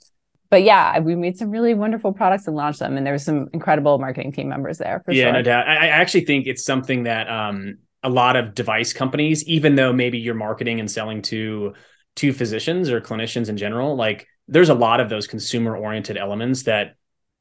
but 0.54 0.62
yeah, 0.62 1.00
we 1.00 1.16
made 1.16 1.36
some 1.36 1.50
really 1.50 1.74
wonderful 1.74 2.12
products 2.12 2.46
and 2.46 2.54
launched 2.54 2.78
them, 2.78 2.96
and 2.96 3.04
there 3.04 3.12
was 3.12 3.24
some 3.24 3.48
incredible 3.52 3.98
marketing 3.98 4.30
team 4.30 4.48
members 4.48 4.78
there. 4.78 5.02
yeah, 5.08 5.24
sure. 5.24 5.32
no 5.32 5.42
doubt. 5.42 5.66
I, 5.66 5.74
I, 5.74 5.86
actually 5.88 6.26
think 6.26 6.46
it's 6.46 6.64
something 6.64 7.02
that 7.02 7.28
um, 7.28 7.78
a 8.04 8.08
lot 8.08 8.36
of 8.36 8.54
device 8.54 8.92
companies, 8.92 9.42
even 9.48 9.74
though 9.74 9.92
maybe 9.92 10.16
you're 10.16 10.36
marketing 10.36 10.78
and 10.78 10.88
selling 10.88 11.22
to 11.22 11.74
to 12.14 12.32
physicians 12.32 12.88
or 12.88 13.00
clinicians 13.00 13.48
in 13.48 13.56
general, 13.56 13.96
like 13.96 14.28
there's 14.46 14.68
a 14.68 14.74
lot 14.74 15.00
of 15.00 15.08
those 15.08 15.26
consumer 15.26 15.76
oriented 15.76 16.16
elements 16.16 16.62
that 16.62 16.94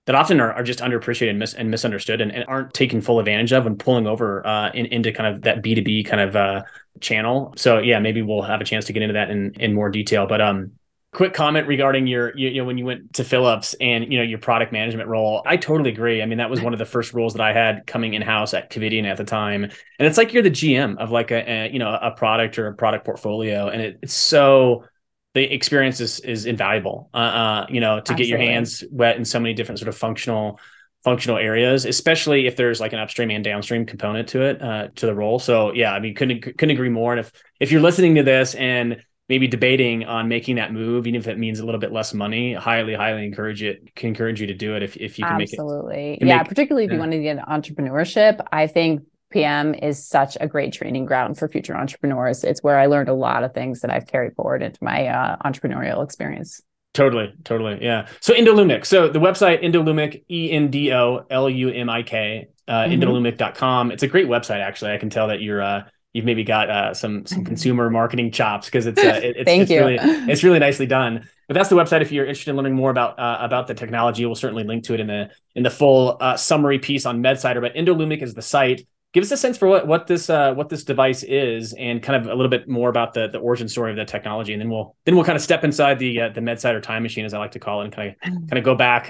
that 0.07 0.15
often 0.15 0.39
are, 0.39 0.51
are 0.51 0.63
just 0.63 0.79
underappreciated 0.79 1.29
and, 1.29 1.39
mis- 1.39 1.53
and 1.53 1.69
misunderstood 1.69 2.19
and, 2.19 2.31
and, 2.31 2.45
aren't 2.47 2.73
taken 2.73 2.99
full 2.99 3.19
advantage 3.19 3.53
of 3.53 3.65
when 3.65 3.77
pulling 3.77 4.07
over 4.07 4.43
uh, 4.47 4.71
in, 4.71 4.87
into 4.87 5.11
kind 5.11 5.35
of 5.35 5.43
that 5.43 5.61
B2B 5.61 6.07
kind 6.07 6.19
of 6.19 6.35
uh, 6.35 6.63
channel. 6.99 7.53
So 7.57 7.77
yeah, 7.77 7.99
maybe 7.99 8.23
we'll 8.23 8.41
have 8.41 8.59
a 8.59 8.65
chance 8.65 8.85
to 8.85 8.93
get 8.93 9.03
into 9.03 9.13
that 9.13 9.29
in, 9.29 9.53
in 9.59 9.75
more 9.75 9.91
detail. 9.91 10.25
But 10.25 10.41
um, 10.41 10.71
quick 11.13 11.33
comment 11.33 11.67
regarding 11.67 12.07
your 12.07 12.35
you, 12.37 12.49
you, 12.49 12.61
know 12.61 12.65
when 12.65 12.77
you 12.77 12.85
went 12.85 13.13
to 13.13 13.23
Philips 13.23 13.75
and 13.79 14.11
you 14.11 14.17
know 14.17 14.23
your 14.23 14.39
product 14.39 14.71
management 14.71 15.07
role. 15.07 15.43
I 15.45 15.57
totally 15.57 15.91
agree. 15.91 16.21
I 16.21 16.25
mean 16.25 16.39
that 16.39 16.49
was 16.49 16.61
one 16.61 16.73
of 16.73 16.79
the 16.79 16.85
first 16.85 17.13
roles 17.13 17.33
that 17.33 17.41
I 17.41 17.53
had 17.53 17.85
coming 17.87 18.13
in 18.13 18.21
house 18.21 18.53
at 18.53 18.69
Covidien 18.69 19.05
at 19.05 19.17
the 19.17 19.23
time, 19.23 19.63
and 19.63 19.73
it's 19.99 20.17
like 20.17 20.33
you're 20.33 20.43
the 20.43 20.51
GM 20.51 20.97
of 20.97 21.11
like 21.11 21.31
a, 21.31 21.49
a 21.49 21.71
you 21.71 21.79
know 21.79 21.93
a 21.93 22.11
product 22.11 22.57
or 22.59 22.67
a 22.67 22.73
product 22.73 23.05
portfolio, 23.05 23.69
and 23.69 23.81
it, 23.81 23.99
it's 24.01 24.13
so 24.13 24.85
the 25.33 25.43
experience 25.43 26.01
is 26.01 26.19
is 26.21 26.45
invaluable. 26.45 27.09
Uh, 27.13 27.17
uh 27.17 27.65
you 27.69 27.79
know 27.79 27.95
to 27.95 27.99
Absolutely. 27.99 28.25
get 28.25 28.29
your 28.29 28.39
hands 28.39 28.83
wet 28.91 29.17
in 29.17 29.25
so 29.25 29.39
many 29.39 29.53
different 29.53 29.79
sort 29.79 29.89
of 29.89 29.97
functional 29.97 30.59
functional 31.03 31.37
areas, 31.37 31.85
especially 31.85 32.47
if 32.47 32.55
there's 32.55 32.79
like 32.79 32.93
an 32.93 32.99
upstream 32.99 33.29
and 33.29 33.43
downstream 33.43 33.85
component 33.85 34.29
to 34.29 34.41
it, 34.41 34.61
uh, 34.61 34.87
to 34.95 35.05
the 35.05 35.13
role. 35.13 35.37
So 35.37 35.73
yeah, 35.73 35.93
I 35.93 35.99
mean, 35.99 36.15
couldn't 36.15 36.41
couldn't 36.41 36.71
agree 36.71 36.89
more. 36.89 37.11
And 37.13 37.19
if 37.19 37.31
if 37.59 37.71
you're 37.71 37.81
listening 37.81 38.15
to 38.15 38.23
this 38.23 38.55
and 38.55 39.03
maybe 39.33 39.47
debating 39.47 40.03
on 40.03 40.27
making 40.27 40.57
that 40.57 40.71
move, 40.71 41.07
even 41.07 41.19
if 41.19 41.27
it 41.27 41.39
means 41.39 41.59
a 41.59 41.65
little 41.65 41.79
bit 41.81 41.91
less 41.91 42.13
money, 42.13 42.53
highly, 42.53 42.93
highly 42.93 43.25
encourage 43.25 43.63
it, 43.63 43.95
can 43.95 44.09
encourage 44.09 44.39
you 44.39 44.45
to 44.45 44.53
do 44.53 44.75
it 44.75 44.83
if, 44.83 44.95
if 44.97 45.17
you 45.17 45.25
can 45.25 45.41
Absolutely. 45.41 45.41
make 45.41 45.49
it. 45.49 45.59
Absolutely. 45.59 46.27
Yeah. 46.27 46.37
Make, 46.37 46.47
particularly 46.49 46.85
if 46.85 46.91
yeah. 46.91 46.93
you 46.93 46.99
want 46.99 47.11
to 47.13 47.19
get 47.19 47.37
entrepreneurship. 47.47 48.45
I 48.51 48.67
think 48.67 49.01
PM 49.31 49.73
is 49.73 50.07
such 50.07 50.37
a 50.39 50.47
great 50.47 50.71
training 50.71 51.07
ground 51.07 51.39
for 51.39 51.47
future 51.47 51.75
entrepreneurs. 51.75 52.43
It's 52.43 52.61
where 52.61 52.77
I 52.77 52.85
learned 52.85 53.09
a 53.09 53.15
lot 53.15 53.43
of 53.43 53.55
things 53.55 53.79
that 53.79 53.89
I've 53.89 54.05
carried 54.05 54.35
forward 54.35 54.61
into 54.61 54.77
my 54.83 55.07
uh, 55.07 55.37
entrepreneurial 55.43 56.03
experience. 56.03 56.61
Totally, 56.93 57.33
totally. 57.43 57.79
Yeah. 57.81 58.07
So 58.19 58.35
Endolumik. 58.35 58.85
So 58.85 59.09
the 59.09 59.17
website 59.17 59.63
Endolumik, 59.63 60.25
E 60.29 60.51
N 60.51 60.69
D 60.69 60.93
O 60.93 61.25
L 61.31 61.49
U 61.49 61.69
M 61.69 61.89
I 61.89 62.03
K, 62.03 62.49
uh, 62.67 62.83
mm-hmm. 62.83 63.01
endolumik.com. 63.01 63.89
It's 63.89 64.03
a 64.03 64.07
great 64.07 64.27
website, 64.27 64.61
actually. 64.61 64.91
I 64.91 64.99
can 64.99 65.09
tell 65.09 65.29
that 65.29 65.41
you're 65.41 65.63
uh, 65.63 65.85
you've 66.13 66.25
maybe 66.25 66.43
got 66.43 66.69
uh, 66.69 66.93
some 66.93 67.25
some 67.25 67.43
consumer 67.51 67.89
marketing 67.89 68.31
chops 68.31 68.67
because 68.67 68.85
it's 68.85 68.99
uh, 68.99 69.19
it, 69.23 69.37
it's, 69.37 69.45
Thank 69.45 69.63
it's 69.63 69.71
you. 69.71 69.79
really 69.79 69.97
it's 70.31 70.43
really 70.43 70.59
nicely 70.59 70.85
done. 70.85 71.27
But 71.47 71.55
that's 71.55 71.69
the 71.69 71.75
website. 71.75 72.01
If 72.01 72.11
you're 72.11 72.25
interested 72.25 72.51
in 72.51 72.55
learning 72.55 72.75
more 72.75 72.89
about 72.89 73.19
uh, 73.19 73.37
about 73.41 73.67
the 73.67 73.73
technology, 73.73 74.25
we'll 74.25 74.35
certainly 74.35 74.63
link 74.63 74.85
to 74.85 74.93
it 74.93 74.99
in 74.99 75.07
the 75.07 75.29
in 75.55 75.63
the 75.63 75.69
full 75.69 76.17
uh, 76.21 76.37
summary 76.37 76.79
piece 76.79 77.05
on 77.05 77.21
MedSider. 77.21 77.59
But 77.59 77.75
Endolumik 77.75 78.21
is 78.21 78.33
the 78.33 78.41
site. 78.41 78.87
Give 79.11 79.23
us 79.23 79.31
a 79.31 79.37
sense 79.37 79.57
for 79.57 79.67
what 79.67 79.85
what 79.85 80.07
this 80.07 80.29
uh, 80.29 80.53
what 80.53 80.69
this 80.69 80.83
device 80.83 81.21
is, 81.23 81.73
and 81.73 82.01
kind 82.01 82.21
of 82.21 82.31
a 82.31 82.35
little 82.35 82.49
bit 82.49 82.69
more 82.69 82.89
about 82.89 83.13
the 83.13 83.27
the 83.27 83.39
origin 83.39 83.67
story 83.67 83.91
of 83.91 83.97
the 83.97 84.05
technology, 84.05 84.53
and 84.53 84.61
then 84.61 84.69
we'll 84.69 84.95
then 85.05 85.15
we'll 85.15 85.25
kind 85.25 85.35
of 85.35 85.41
step 85.41 85.63
inside 85.63 85.99
the 85.99 86.21
uh, 86.21 86.29
the 86.29 86.41
MedSider 86.41 86.81
time 86.81 87.03
machine, 87.03 87.25
as 87.25 87.33
I 87.33 87.39
like 87.39 87.51
to 87.51 87.59
call 87.59 87.81
it, 87.81 87.85
and 87.85 87.93
kind 87.93 88.09
of 88.09 88.31
kind 88.49 88.57
of 88.57 88.63
go 88.63 88.73
back 88.73 89.09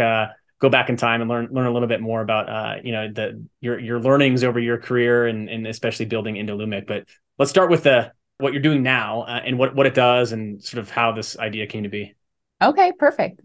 go 0.63 0.69
back 0.69 0.89
in 0.89 0.95
time 0.95 1.19
and 1.19 1.29
learn 1.29 1.49
learn 1.51 1.67
a 1.67 1.71
little 1.71 1.89
bit 1.89 1.99
more 1.99 2.21
about 2.21 2.47
uh, 2.49 2.75
you 2.81 2.93
know 2.93 3.11
the 3.11 3.45
your 3.59 3.77
your 3.77 3.99
learnings 3.99 4.45
over 4.45 4.59
your 4.59 4.77
career 4.77 5.27
and 5.27 5.49
and 5.49 5.67
especially 5.67 6.05
building 6.05 6.35
Endolumik. 6.35 6.87
But 6.87 7.05
let's 7.37 7.51
start 7.51 7.69
with 7.69 7.83
the 7.83 8.13
what 8.37 8.53
you're 8.53 8.61
doing 8.61 8.81
now 8.81 9.23
uh, 9.23 9.41
and 9.45 9.59
what 9.59 9.75
what 9.75 9.85
it 9.85 9.93
does 9.93 10.31
and 10.31 10.63
sort 10.63 10.79
of 10.79 10.89
how 10.89 11.11
this 11.11 11.37
idea 11.37 11.67
came 11.67 11.83
to 11.83 11.89
be. 11.89 12.15
Okay, 12.61 12.93
perfect. 12.97 13.41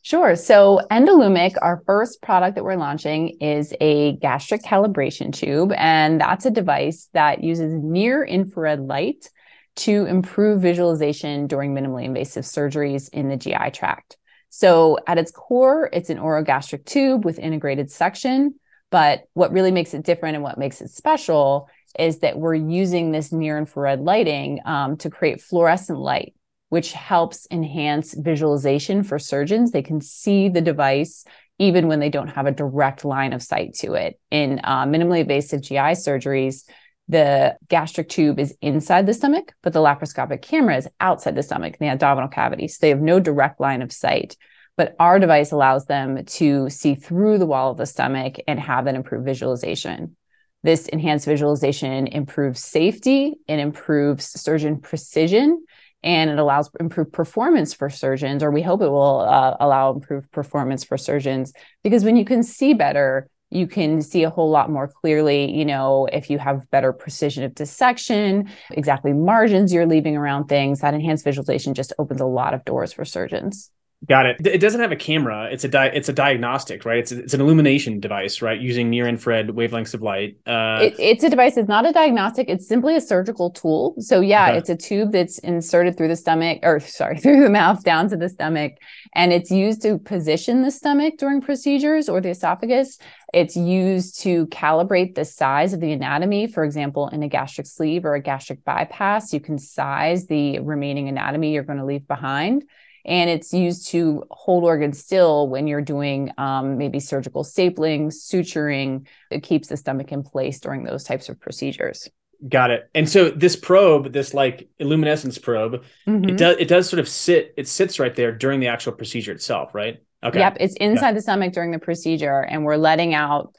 Sure. 0.00 0.34
So 0.34 0.80
Endolumik, 0.90 1.54
our 1.60 1.82
first 1.84 2.22
product 2.22 2.56
that 2.56 2.64
we're 2.64 2.76
launching 2.76 3.36
is 3.40 3.74
a 3.80 4.16
gastric 4.16 4.62
calibration 4.62 5.30
tube, 5.30 5.72
and 5.76 6.20
that's 6.20 6.46
a 6.46 6.50
device 6.50 7.10
that 7.12 7.44
uses 7.44 7.74
near 7.74 8.24
infrared 8.24 8.80
light 8.80 9.28
to 9.74 10.06
improve 10.06 10.62
visualization 10.62 11.46
during 11.46 11.74
minimally 11.74 12.04
invasive 12.04 12.44
surgeries 12.44 13.10
in 13.12 13.28
the 13.28 13.36
GI 13.36 13.70
tract. 13.72 14.16
So 14.54 14.98
at 15.06 15.16
its 15.16 15.30
core, 15.30 15.88
it's 15.94 16.10
an 16.10 16.18
orogastric 16.18 16.84
tube 16.84 17.24
with 17.24 17.38
integrated 17.38 17.90
suction. 17.90 18.54
But 18.90 19.24
what 19.32 19.50
really 19.50 19.70
makes 19.70 19.94
it 19.94 20.04
different 20.04 20.34
and 20.34 20.44
what 20.44 20.58
makes 20.58 20.82
it 20.82 20.90
special 20.90 21.70
is 21.98 22.18
that 22.18 22.38
we're 22.38 22.54
using 22.54 23.10
this 23.10 23.32
near 23.32 23.56
infrared 23.56 24.00
lighting 24.00 24.60
um, 24.66 24.98
to 24.98 25.08
create 25.08 25.40
fluorescent 25.40 25.98
light, 25.98 26.34
which 26.68 26.92
helps 26.92 27.48
enhance 27.50 28.12
visualization 28.12 29.04
for 29.04 29.18
surgeons. 29.18 29.70
They 29.70 29.80
can 29.80 30.02
see 30.02 30.50
the 30.50 30.60
device 30.60 31.24
even 31.58 31.86
when 31.86 32.00
they 32.00 32.10
don't 32.10 32.28
have 32.28 32.44
a 32.44 32.52
direct 32.52 33.06
line 33.06 33.32
of 33.32 33.42
sight 33.42 33.72
to 33.76 33.94
it. 33.94 34.20
In 34.30 34.60
uh, 34.64 34.84
minimally 34.84 35.20
invasive 35.20 35.62
GI 35.62 35.94
surgeries, 35.96 36.64
the 37.12 37.56
gastric 37.68 38.08
tube 38.08 38.40
is 38.40 38.56
inside 38.60 39.06
the 39.06 39.14
stomach, 39.14 39.54
but 39.62 39.72
the 39.72 39.80
laparoscopic 39.80 40.42
camera 40.42 40.76
is 40.76 40.88
outside 40.98 41.36
the 41.36 41.42
stomach, 41.42 41.76
in 41.78 41.86
the 41.86 41.92
abdominal 41.92 42.28
cavity. 42.28 42.66
So 42.68 42.78
they 42.80 42.88
have 42.88 43.00
no 43.00 43.20
direct 43.20 43.60
line 43.60 43.82
of 43.82 43.92
sight. 43.92 44.36
but 44.76 44.96
our 44.98 45.18
device 45.18 45.52
allows 45.52 45.86
them 45.86 46.24
to 46.24 46.68
see 46.70 46.94
through 46.94 47.38
the 47.38 47.46
wall 47.46 47.70
of 47.70 47.76
the 47.76 47.86
stomach 47.86 48.36
and 48.48 48.58
have 48.58 48.86
an 48.86 48.96
improved 48.96 49.24
visualization. 49.24 50.16
This 50.62 50.88
enhanced 50.88 51.26
visualization 51.26 52.06
improves 52.06 52.60
safety, 52.62 53.34
it 53.48 53.58
improves 53.58 54.24
surgeon 54.40 54.80
precision, 54.80 55.64
and 56.02 56.30
it 56.30 56.38
allows 56.38 56.70
improved 56.80 57.12
performance 57.12 57.74
for 57.74 57.90
surgeons, 57.90 58.42
or 58.42 58.50
we 58.50 58.62
hope 58.62 58.80
it 58.82 58.88
will 58.88 59.20
uh, 59.20 59.56
allow 59.60 59.92
improved 59.92 60.30
performance 60.32 60.84
for 60.84 60.96
surgeons 60.96 61.52
because 61.84 62.04
when 62.04 62.16
you 62.16 62.24
can 62.24 62.42
see 62.42 62.74
better, 62.74 63.28
you 63.52 63.66
can 63.66 64.00
see 64.02 64.22
a 64.22 64.30
whole 64.30 64.50
lot 64.50 64.70
more 64.70 64.88
clearly, 64.88 65.50
you 65.50 65.64
know, 65.64 66.06
if 66.12 66.30
you 66.30 66.38
have 66.38 66.70
better 66.70 66.92
precision 66.92 67.44
of 67.44 67.54
dissection, 67.54 68.48
exactly 68.70 69.12
margins 69.12 69.72
you're 69.72 69.86
leaving 69.86 70.16
around 70.16 70.46
things, 70.46 70.80
that 70.80 70.94
enhanced 70.94 71.24
visualization 71.24 71.74
just 71.74 71.92
opens 71.98 72.20
a 72.20 72.26
lot 72.26 72.54
of 72.54 72.64
doors 72.64 72.92
for 72.92 73.04
surgeons. 73.04 73.70
Got 74.08 74.26
it. 74.26 74.44
It 74.44 74.58
doesn't 74.58 74.80
have 74.80 74.90
a 74.90 74.96
camera. 74.96 75.48
It's 75.52 75.62
a 75.62 75.68
di- 75.68 75.92
it's 75.94 76.08
a 76.08 76.12
diagnostic, 76.12 76.84
right? 76.84 76.98
It's 76.98 77.12
a, 77.12 77.20
it's 77.20 77.34
an 77.34 77.40
illumination 77.40 78.00
device, 78.00 78.42
right? 78.42 78.60
Using 78.60 78.90
near 78.90 79.06
infrared 79.06 79.46
wavelengths 79.50 79.94
of 79.94 80.02
light. 80.02 80.38
Uh, 80.44 80.80
it, 80.82 80.96
it's 80.98 81.22
a 81.22 81.30
device. 81.30 81.56
It's 81.56 81.68
not 81.68 81.86
a 81.86 81.92
diagnostic. 81.92 82.48
It's 82.48 82.66
simply 82.66 82.96
a 82.96 83.00
surgical 83.00 83.50
tool. 83.50 83.94
So 83.98 84.20
yeah, 84.20 84.48
okay. 84.48 84.58
it's 84.58 84.68
a 84.68 84.76
tube 84.76 85.12
that's 85.12 85.38
inserted 85.38 85.96
through 85.96 86.08
the 86.08 86.16
stomach, 86.16 86.58
or 86.64 86.80
sorry, 86.80 87.18
through 87.20 87.44
the 87.44 87.50
mouth 87.50 87.84
down 87.84 88.08
to 88.08 88.16
the 88.16 88.28
stomach, 88.28 88.72
and 89.14 89.32
it's 89.32 89.52
used 89.52 89.82
to 89.82 89.98
position 89.98 90.62
the 90.62 90.72
stomach 90.72 91.14
during 91.18 91.40
procedures 91.40 92.08
or 92.08 92.20
the 92.20 92.30
esophagus. 92.30 92.98
It's 93.32 93.56
used 93.56 94.20
to 94.20 94.46
calibrate 94.48 95.14
the 95.14 95.24
size 95.24 95.72
of 95.72 95.80
the 95.80 95.92
anatomy. 95.92 96.46
For 96.46 96.64
example, 96.64 97.08
in 97.08 97.22
a 97.22 97.28
gastric 97.28 97.66
sleeve 97.66 98.04
or 98.04 98.14
a 98.14 98.20
gastric 98.20 98.64
bypass, 98.64 99.32
you 99.32 99.40
can 99.40 99.58
size 99.58 100.26
the 100.26 100.58
remaining 100.60 101.08
anatomy 101.08 101.54
you're 101.54 101.62
going 101.62 101.78
to 101.78 101.84
leave 101.84 102.06
behind 102.06 102.64
and 103.04 103.28
it's 103.28 103.52
used 103.52 103.88
to 103.88 104.24
hold 104.30 104.64
organs 104.64 104.98
still 104.98 105.48
when 105.48 105.66
you're 105.66 105.80
doing 105.82 106.30
um, 106.38 106.78
maybe 106.78 107.00
surgical 107.00 107.42
stapling, 107.42 108.06
suturing. 108.06 109.06
It 109.30 109.42
keeps 109.42 109.68
the 109.68 109.76
stomach 109.76 110.12
in 110.12 110.22
place 110.22 110.60
during 110.60 110.84
those 110.84 111.04
types 111.04 111.28
of 111.28 111.40
procedures. 111.40 112.08
Got 112.48 112.70
it. 112.70 112.90
And 112.94 113.08
so 113.08 113.30
this 113.30 113.56
probe, 113.56 114.12
this 114.12 114.34
like 114.34 114.68
luminescence 114.80 115.38
probe, 115.38 115.84
mm-hmm. 116.06 116.28
it 116.28 116.36
does 116.36 116.56
it 116.58 116.68
does 116.68 116.88
sort 116.88 117.00
of 117.00 117.08
sit. 117.08 117.54
It 117.56 117.68
sits 117.68 117.98
right 118.00 118.14
there 118.14 118.32
during 118.32 118.60
the 118.60 118.68
actual 118.68 118.92
procedure 118.92 119.32
itself, 119.32 119.74
right? 119.74 120.02
Okay. 120.24 120.38
Yep, 120.38 120.58
it's 120.60 120.74
inside 120.76 121.08
yeah. 121.08 121.12
the 121.12 121.22
stomach 121.22 121.52
during 121.52 121.72
the 121.72 121.78
procedure, 121.78 122.40
and 122.40 122.64
we're 122.64 122.76
letting 122.76 123.14
out 123.14 123.54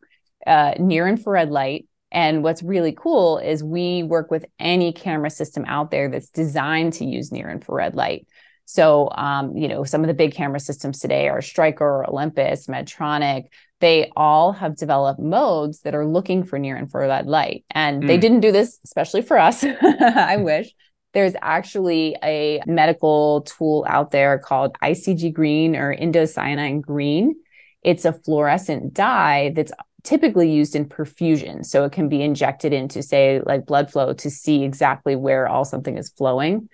uh, 0.47 0.73
near 0.79 1.07
infrared 1.07 1.49
light. 1.49 1.87
And 2.11 2.43
what's 2.43 2.61
really 2.61 2.93
cool 2.93 3.39
is 3.39 3.63
we 3.63 4.03
work 4.03 4.29
with 4.29 4.45
any 4.59 4.93
camera 4.93 5.29
system 5.29 5.65
out 5.67 5.89
there 5.89 6.09
that's 6.09 6.29
designed 6.29 6.93
to 6.93 7.05
use 7.05 7.31
near 7.31 7.49
infrared 7.49 7.95
light. 7.95 8.27
So, 8.65 9.09
um, 9.11 9.57
you 9.57 9.67
know, 9.67 9.83
some 9.83 10.01
of 10.01 10.07
the 10.07 10.13
big 10.13 10.33
camera 10.33 10.59
systems 10.59 10.99
today 10.99 11.27
are 11.27 11.41
Stryker, 11.41 12.05
Olympus, 12.07 12.67
Medtronic. 12.67 13.45
They 13.79 14.11
all 14.15 14.53
have 14.53 14.77
developed 14.77 15.19
modes 15.19 15.81
that 15.81 15.95
are 15.95 16.05
looking 16.05 16.43
for 16.43 16.57
near 16.57 16.77
infrared 16.77 17.25
light. 17.25 17.65
And 17.71 18.03
mm. 18.03 18.07
they 18.07 18.17
didn't 18.17 18.39
do 18.39 18.51
this, 18.51 18.79
especially 18.85 19.21
for 19.21 19.37
us. 19.37 19.63
I 19.81 20.37
wish. 20.37 20.73
There's 21.13 21.33
actually 21.41 22.15
a 22.23 22.61
medical 22.65 23.41
tool 23.41 23.85
out 23.87 24.11
there 24.11 24.39
called 24.39 24.75
ICG 24.81 25.33
green 25.33 25.75
or 25.75 25.95
indocyanine 25.95 26.81
green. 26.81 27.35
It's 27.83 28.05
a 28.05 28.13
fluorescent 28.13 28.93
dye 28.93 29.51
that's 29.55 29.71
typically 30.03 30.51
used 30.51 30.75
in 30.75 30.85
perfusion. 30.85 31.65
So 31.65 31.85
it 31.85 31.91
can 31.91 32.09
be 32.09 32.21
injected 32.21 32.73
into, 32.73 33.01
say, 33.01 33.41
like 33.45 33.65
blood 33.65 33.91
flow 33.91 34.13
to 34.13 34.29
see 34.29 34.63
exactly 34.63 35.15
where 35.15 35.47
all 35.47 35.65
something 35.65 35.97
is 35.97 36.09
flowing. 36.09 36.69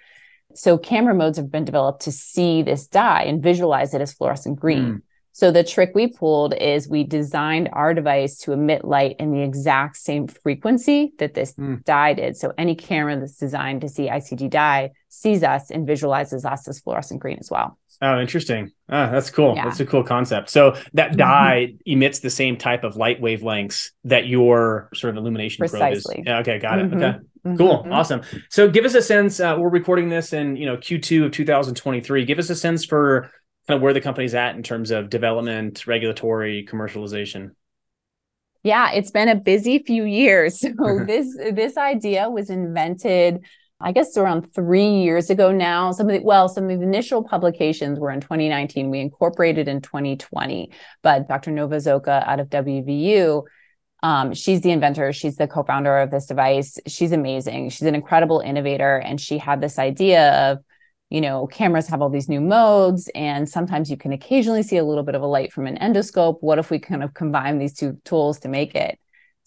So 0.55 0.77
camera 0.77 1.13
modes 1.13 1.37
have 1.37 1.51
been 1.51 1.65
developed 1.65 2.03
to 2.03 2.11
see 2.11 2.63
this 2.63 2.87
dye 2.87 3.23
and 3.23 3.43
visualize 3.43 3.93
it 3.93 4.01
as 4.01 4.13
fluorescent 4.13 4.59
green. 4.59 4.85
Mm. 4.85 5.01
So 5.39 5.51
the 5.51 5.63
trick 5.63 5.91
we 5.95 6.07
pulled 6.07 6.53
is 6.53 6.89
we 6.89 7.05
designed 7.05 7.69
our 7.71 7.93
device 7.93 8.39
to 8.39 8.51
emit 8.51 8.83
light 8.83 9.15
in 9.19 9.31
the 9.31 9.39
exact 9.39 9.95
same 9.95 10.27
frequency 10.27 11.13
that 11.17 11.33
this 11.33 11.53
mm. 11.53 11.81
dye 11.85 12.13
did. 12.13 12.35
So 12.35 12.51
any 12.57 12.75
camera 12.75 13.17
that's 13.17 13.37
designed 13.37 13.79
to 13.79 13.87
see 13.87 14.09
ICG 14.09 14.49
dye 14.49 14.91
sees 15.07 15.41
us 15.41 15.71
and 15.71 15.87
visualizes 15.87 16.43
us 16.43 16.67
as 16.67 16.81
fluorescent 16.81 17.21
green 17.21 17.37
as 17.39 17.49
well. 17.49 17.77
Oh, 18.01 18.19
interesting. 18.19 18.71
Ah, 18.89 19.09
that's 19.09 19.29
cool. 19.29 19.55
Yeah. 19.55 19.63
That's 19.63 19.79
a 19.79 19.85
cool 19.85 20.03
concept. 20.03 20.49
So 20.49 20.75
that 20.91 21.11
mm-hmm. 21.11 21.19
dye 21.19 21.67
mm-hmm. 21.69 21.77
emits 21.85 22.19
the 22.19 22.29
same 22.29 22.57
type 22.57 22.83
of 22.83 22.97
light 22.97 23.21
wavelengths 23.21 23.91
that 24.03 24.27
your 24.27 24.89
sort 24.93 25.11
of 25.11 25.17
illumination 25.17 25.61
Precisely. 25.61 26.15
probe 26.15 26.27
is. 26.27 26.27
Yeah, 26.27 26.39
okay, 26.39 26.59
got 26.59 26.79
it. 26.79 26.91
Mm-hmm. 26.91 27.01
Okay. 27.01 27.17
Mm-hmm. 27.45 27.55
Cool. 27.55 27.87
Awesome. 27.89 28.23
So 28.49 28.69
give 28.69 28.83
us 28.83 28.93
a 28.93 29.01
sense. 29.01 29.39
Uh, 29.39 29.55
we're 29.57 29.69
recording 29.69 30.09
this 30.09 30.33
in 30.33 30.57
you 30.57 30.65
know 30.65 30.75
Q2 30.75 31.27
of 31.27 31.31
2023. 31.31 32.25
Give 32.25 32.39
us 32.39 32.49
a 32.49 32.55
sense 32.55 32.83
for 32.83 33.31
kind 33.69 33.77
of 33.77 33.83
where 33.83 33.93
the 33.93 34.01
company's 34.01 34.33
at 34.33 34.55
in 34.55 34.63
terms 34.63 34.89
of 34.89 35.11
development, 35.11 35.85
regulatory, 35.85 36.67
commercialization. 36.67 37.51
Yeah, 38.63 38.91
it's 38.91 39.11
been 39.11 39.29
a 39.29 39.35
busy 39.35 39.77
few 39.79 40.05
years. 40.05 40.59
So 40.59 40.69
this 41.05 41.37
this 41.37 41.77
idea 41.77 42.29
was 42.29 42.49
invented 42.49 43.45
I 43.81 43.93
guess 43.93 44.17
around 44.17 44.53
three 44.53 44.89
years 45.03 45.29
ago 45.29 45.53
now. 45.53 45.91
Some 45.91 46.09
of 46.09 46.15
the 46.15 46.25
well, 46.25 46.49
some 46.49 46.67
of 46.67 46.79
the 46.79 46.83
initial 46.83 47.23
publications 47.23 47.99
were 47.99 48.09
in 48.09 48.21
2019. 48.21 48.89
We 48.89 49.01
incorporated 49.01 49.67
in 49.67 49.81
2020, 49.81 50.71
but 51.03 51.27
Dr. 51.27 51.51
Nova 51.51 51.75
Szoka 51.75 52.27
out 52.27 52.39
of 52.39 52.49
WVU 52.49 53.43
um, 54.01 54.33
she's 54.33 54.61
the 54.61 54.71
inventor, 54.71 55.11
she's 55.11 55.35
the 55.35 55.47
co 55.47 55.63
founder 55.63 55.97
of 55.97 56.11
this 56.11 56.25
device. 56.25 56.77
She's 56.87 57.11
amazing. 57.11 57.69
She's 57.69 57.87
an 57.87 57.95
incredible 57.95 58.39
innovator. 58.39 58.97
And 58.97 59.19
she 59.19 59.37
had 59.37 59.61
this 59.61 59.77
idea 59.77 60.51
of, 60.51 60.59
you 61.09 61.21
know, 61.21 61.47
cameras 61.47 61.87
have 61.87 62.01
all 62.01 62.09
these 62.09 62.29
new 62.29 62.41
modes, 62.41 63.09
and 63.15 63.49
sometimes 63.49 63.89
you 63.89 63.97
can 63.97 64.11
occasionally 64.11 64.63
see 64.63 64.77
a 64.77 64.83
little 64.83 65.03
bit 65.03 65.15
of 65.15 65.21
a 65.21 65.27
light 65.27 65.51
from 65.51 65.67
an 65.67 65.77
endoscope. 65.77 66.37
What 66.41 66.59
if 66.59 66.69
we 66.69 66.79
kind 66.79 67.03
of 67.03 67.13
combine 67.13 67.57
these 67.57 67.73
two 67.73 67.97
tools 68.05 68.39
to 68.41 68.49
make 68.49 68.75
it? 68.75 68.99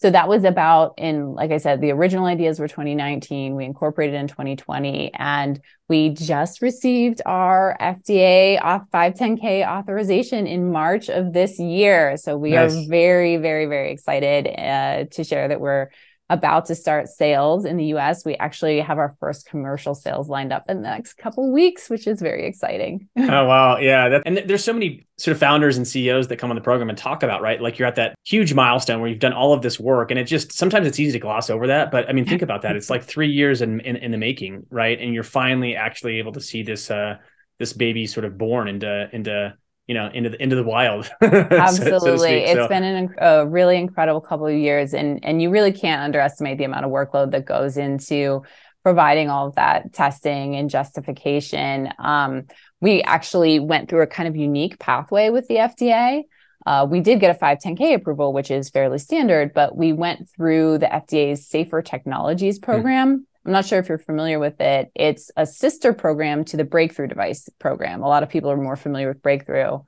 so 0.03 0.09
that 0.09 0.27
was 0.27 0.43
about 0.43 0.93
in 0.97 1.33
like 1.33 1.51
i 1.51 1.57
said 1.57 1.79
the 1.79 1.91
original 1.91 2.25
ideas 2.25 2.59
were 2.59 2.67
2019 2.67 3.55
we 3.55 3.63
incorporated 3.63 4.15
in 4.15 4.27
2020 4.27 5.13
and 5.13 5.61
we 5.87 6.09
just 6.09 6.61
received 6.61 7.21
our 7.25 7.77
fda 7.79 8.61
off 8.61 8.83
510k 8.93 9.65
authorization 9.65 10.45
in 10.45 10.71
march 10.71 11.09
of 11.09 11.31
this 11.31 11.57
year 11.57 12.17
so 12.17 12.37
we 12.37 12.51
nice. 12.51 12.75
are 12.75 12.89
very 12.89 13.37
very 13.37 13.65
very 13.65 13.91
excited 13.91 14.47
uh, 14.47 15.05
to 15.09 15.23
share 15.23 15.47
that 15.47 15.61
we're 15.61 15.89
about 16.29 16.65
to 16.65 16.75
start 16.75 17.09
sales 17.09 17.65
in 17.65 17.77
the 17.77 17.85
US. 17.95 18.25
We 18.25 18.35
actually 18.35 18.79
have 18.79 18.97
our 18.97 19.15
first 19.19 19.45
commercial 19.45 19.93
sales 19.93 20.29
lined 20.29 20.53
up 20.53 20.65
in 20.69 20.77
the 20.77 20.89
next 20.89 21.13
couple 21.13 21.51
weeks, 21.51 21.89
which 21.89 22.07
is 22.07 22.21
very 22.21 22.45
exciting. 22.45 23.07
oh 23.17 23.45
wow, 23.45 23.77
yeah. 23.77 24.09
That, 24.09 24.23
and 24.25 24.37
there's 24.37 24.63
so 24.63 24.73
many 24.73 25.05
sort 25.17 25.33
of 25.33 25.39
founders 25.39 25.77
and 25.77 25.87
CEOs 25.87 26.29
that 26.29 26.37
come 26.37 26.49
on 26.49 26.55
the 26.55 26.61
program 26.61 26.89
and 26.89 26.97
talk 26.97 27.23
about, 27.23 27.41
right? 27.41 27.61
Like 27.61 27.77
you're 27.77 27.87
at 27.87 27.95
that 27.95 28.15
huge 28.23 28.53
milestone 28.53 28.99
where 29.01 29.09
you've 29.09 29.19
done 29.19 29.33
all 29.33 29.53
of 29.53 29.61
this 29.61 29.79
work 29.79 30.11
and 30.11 30.19
it 30.19 30.25
just 30.25 30.53
sometimes 30.53 30.87
it's 30.87 30.99
easy 30.99 31.13
to 31.13 31.19
gloss 31.19 31.49
over 31.49 31.67
that, 31.67 31.91
but 31.91 32.09
I 32.09 32.13
mean 32.13 32.25
think 32.25 32.41
about 32.41 32.61
that. 32.63 32.75
It's 32.75 32.89
like 32.89 33.03
3 33.03 33.29
years 33.29 33.61
in, 33.61 33.81
in 33.81 33.97
in 33.97 34.11
the 34.11 34.17
making, 34.17 34.65
right? 34.69 34.99
And 34.99 35.13
you're 35.13 35.23
finally 35.23 35.75
actually 35.75 36.19
able 36.19 36.31
to 36.33 36.41
see 36.41 36.63
this 36.63 36.89
uh 36.89 37.17
this 37.59 37.73
baby 37.73 38.07
sort 38.07 38.25
of 38.25 38.37
born 38.37 38.67
into 38.67 39.09
into 39.11 39.53
you 39.87 39.93
know 39.93 40.09
into 40.13 40.29
the 40.29 40.41
into 40.41 40.55
the 40.55 40.63
wild 40.63 41.11
absolutely 41.21 41.99
so, 41.99 42.17
so 42.17 42.25
It's 42.25 42.53
so. 42.53 42.67
been 42.67 42.83
an, 42.83 43.15
a 43.17 43.45
really 43.45 43.77
incredible 43.77 44.21
couple 44.21 44.47
of 44.47 44.55
years 44.55 44.93
and 44.93 45.23
and 45.23 45.41
you 45.41 45.49
really 45.49 45.71
can't 45.73 46.01
underestimate 46.01 46.57
the 46.57 46.63
amount 46.63 46.85
of 46.85 46.91
workload 46.91 47.31
that 47.31 47.45
goes 47.45 47.77
into 47.77 48.43
providing 48.83 49.29
all 49.29 49.47
of 49.47 49.55
that 49.55 49.93
testing 49.93 50.55
and 50.55 50.69
justification 50.69 51.89
um, 51.99 52.43
we 52.81 53.01
actually 53.03 53.59
went 53.59 53.89
through 53.89 54.01
a 54.01 54.07
kind 54.07 54.27
of 54.27 54.35
unique 54.35 54.79
pathway 54.79 55.29
with 55.29 55.47
the 55.47 55.55
fda 55.55 56.23
uh, 56.65 56.87
we 56.89 57.01
did 57.01 57.19
get 57.19 57.35
a 57.35 57.37
510k 57.37 57.95
approval 57.95 58.31
which 58.31 58.51
is 58.51 58.69
fairly 58.69 58.97
standard 58.97 59.53
but 59.53 59.75
we 59.75 59.91
went 59.91 60.29
through 60.29 60.77
the 60.77 60.85
fda's 60.85 61.45
safer 61.47 61.81
technologies 61.81 62.57
hmm. 62.57 62.63
program 62.63 63.17
mm. 63.17 63.23
I'm 63.45 63.51
not 63.51 63.65
sure 63.65 63.79
if 63.79 63.89
you're 63.89 63.97
familiar 63.97 64.39
with 64.39 64.61
it. 64.61 64.91
It's 64.95 65.29
a 65.35 65.45
sister 65.45 65.93
program 65.93 66.45
to 66.45 66.57
the 66.57 66.63
Breakthrough 66.63 67.07
Device 67.07 67.49
program. 67.59 68.01
A 68.01 68.07
lot 68.07 68.23
of 68.23 68.29
people 68.29 68.49
are 68.51 68.57
more 68.57 68.77
familiar 68.77 69.09
with 69.09 69.21
Breakthrough. 69.21 69.79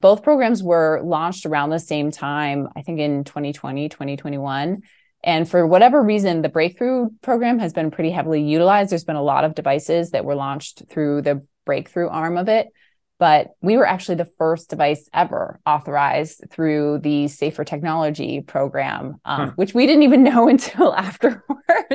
Both 0.00 0.22
programs 0.22 0.62
were 0.62 1.00
launched 1.02 1.46
around 1.46 1.70
the 1.70 1.78
same 1.78 2.10
time, 2.10 2.68
I 2.76 2.82
think 2.82 3.00
in 3.00 3.24
2020, 3.24 3.88
2021. 3.88 4.82
And 5.24 5.48
for 5.48 5.66
whatever 5.66 6.02
reason, 6.02 6.42
the 6.42 6.48
Breakthrough 6.48 7.08
program 7.22 7.58
has 7.58 7.72
been 7.72 7.90
pretty 7.90 8.10
heavily 8.10 8.42
utilized. 8.42 8.90
There's 8.90 9.04
been 9.04 9.16
a 9.16 9.22
lot 9.22 9.44
of 9.44 9.54
devices 9.54 10.10
that 10.10 10.24
were 10.24 10.36
launched 10.36 10.82
through 10.90 11.22
the 11.22 11.44
Breakthrough 11.64 12.08
arm 12.08 12.36
of 12.36 12.48
it 12.48 12.68
but 13.18 13.56
we 13.60 13.76
were 13.76 13.86
actually 13.86 14.14
the 14.14 14.30
first 14.38 14.70
device 14.70 15.08
ever 15.12 15.60
authorized 15.66 16.44
through 16.50 16.98
the 16.98 17.28
safer 17.28 17.64
technology 17.64 18.40
program 18.40 19.16
um, 19.24 19.48
huh. 19.48 19.52
which 19.56 19.74
we 19.74 19.86
didn't 19.86 20.02
even 20.02 20.22
know 20.22 20.48
until 20.58 20.94
afterwards 20.94 21.42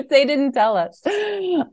they 0.10 0.26
didn't 0.26 0.54
tell 0.54 0.78
us 0.78 1.02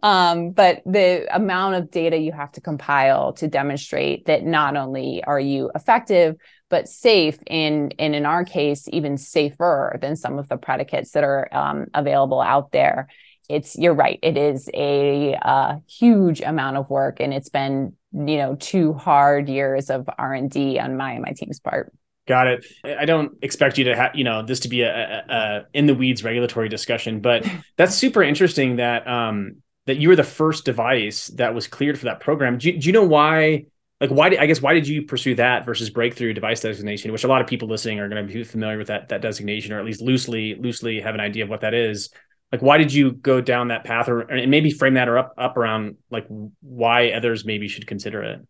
um, 0.02 0.50
but 0.50 0.80
the 0.86 1.26
amount 1.34 1.74
of 1.74 1.90
data 1.90 2.16
you 2.16 2.32
have 2.32 2.52
to 2.52 2.60
compile 2.60 3.32
to 3.32 3.48
demonstrate 3.48 4.26
that 4.26 4.44
not 4.44 4.76
only 4.76 5.22
are 5.24 5.40
you 5.40 5.70
effective 5.74 6.36
but 6.68 6.88
safe 6.88 7.38
and, 7.48 7.94
and 7.98 8.14
in 8.14 8.24
our 8.24 8.44
case 8.44 8.88
even 8.88 9.16
safer 9.16 9.98
than 10.00 10.14
some 10.16 10.38
of 10.38 10.48
the 10.48 10.56
predicates 10.56 11.10
that 11.12 11.24
are 11.24 11.48
um, 11.52 11.86
available 11.94 12.40
out 12.40 12.70
there 12.72 13.08
it's 13.48 13.76
you're 13.76 13.94
right 13.94 14.20
it 14.22 14.36
is 14.36 14.70
a 14.74 15.34
uh, 15.34 15.76
huge 15.88 16.40
amount 16.40 16.76
of 16.76 16.88
work 16.88 17.18
and 17.18 17.34
it's 17.34 17.48
been 17.48 17.92
you 18.12 18.36
know 18.36 18.56
two 18.56 18.92
hard 18.92 19.48
years 19.48 19.90
of 19.90 20.08
r&d 20.18 20.78
on 20.78 20.96
my 20.96 21.12
and 21.12 21.22
my 21.22 21.32
team's 21.32 21.60
part 21.60 21.92
Got 22.28 22.46
it. 22.46 22.66
I 22.84 23.06
don't 23.06 23.32
expect 23.42 23.76
you 23.76 23.84
to 23.86 23.96
have, 23.96 24.14
you 24.14 24.22
know, 24.22 24.42
this 24.42 24.60
to 24.60 24.68
be 24.68 24.82
a, 24.82 24.92
a, 24.94 25.34
a, 25.34 25.66
in 25.74 25.86
the 25.86 25.96
weeds 25.96 26.22
regulatory 26.22 26.68
discussion, 26.68 27.18
but 27.18 27.44
that's 27.76 27.96
super 27.96 28.22
interesting 28.22 28.76
that 28.76 29.08
um 29.08 29.56
that 29.86 29.96
you 29.96 30.08
were 30.08 30.14
the 30.14 30.22
first 30.22 30.64
device 30.64 31.26
that 31.34 31.54
was 31.54 31.66
cleared 31.66 31.98
for 31.98 32.04
that 32.04 32.20
program. 32.20 32.58
Do 32.58 32.70
you, 32.70 32.78
do 32.78 32.86
you 32.86 32.92
know 32.92 33.04
why? 33.04 33.64
Like, 34.00 34.10
why? 34.10 34.28
Did, 34.28 34.38
I 34.38 34.46
guess 34.46 34.62
why 34.62 34.74
did 34.74 34.86
you 34.86 35.02
pursue 35.02 35.34
that 35.34 35.66
versus 35.66 35.90
breakthrough 35.90 36.32
device 36.32 36.60
designation, 36.60 37.10
which 37.10 37.24
a 37.24 37.28
lot 37.28 37.40
of 37.40 37.48
people 37.48 37.68
listening 37.68 37.98
are 37.98 38.08
going 38.08 38.24
to 38.24 38.32
be 38.32 38.44
familiar 38.44 38.78
with 38.78 38.86
that 38.86 39.08
that 39.08 39.22
designation, 39.22 39.72
or 39.72 39.80
at 39.80 39.84
least 39.84 40.00
loosely 40.00 40.54
loosely 40.54 41.00
have 41.00 41.14
an 41.16 41.20
idea 41.20 41.42
of 41.42 41.50
what 41.50 41.62
that 41.62 41.74
is. 41.74 42.10
Like, 42.52 42.62
why 42.62 42.78
did 42.78 42.92
you 42.92 43.12
go 43.12 43.40
down 43.40 43.68
that 43.68 43.84
path, 43.84 44.08
or 44.08 44.20
and 44.22 44.50
maybe 44.50 44.70
frame 44.70 44.94
that 44.94 45.08
or 45.08 45.18
up 45.18 45.34
up 45.38 45.56
around 45.56 45.96
like 46.10 46.26
why 46.60 47.10
others 47.10 47.44
maybe 47.44 47.68
should 47.68 47.86
consider 47.86 48.22
it? 48.22 48.40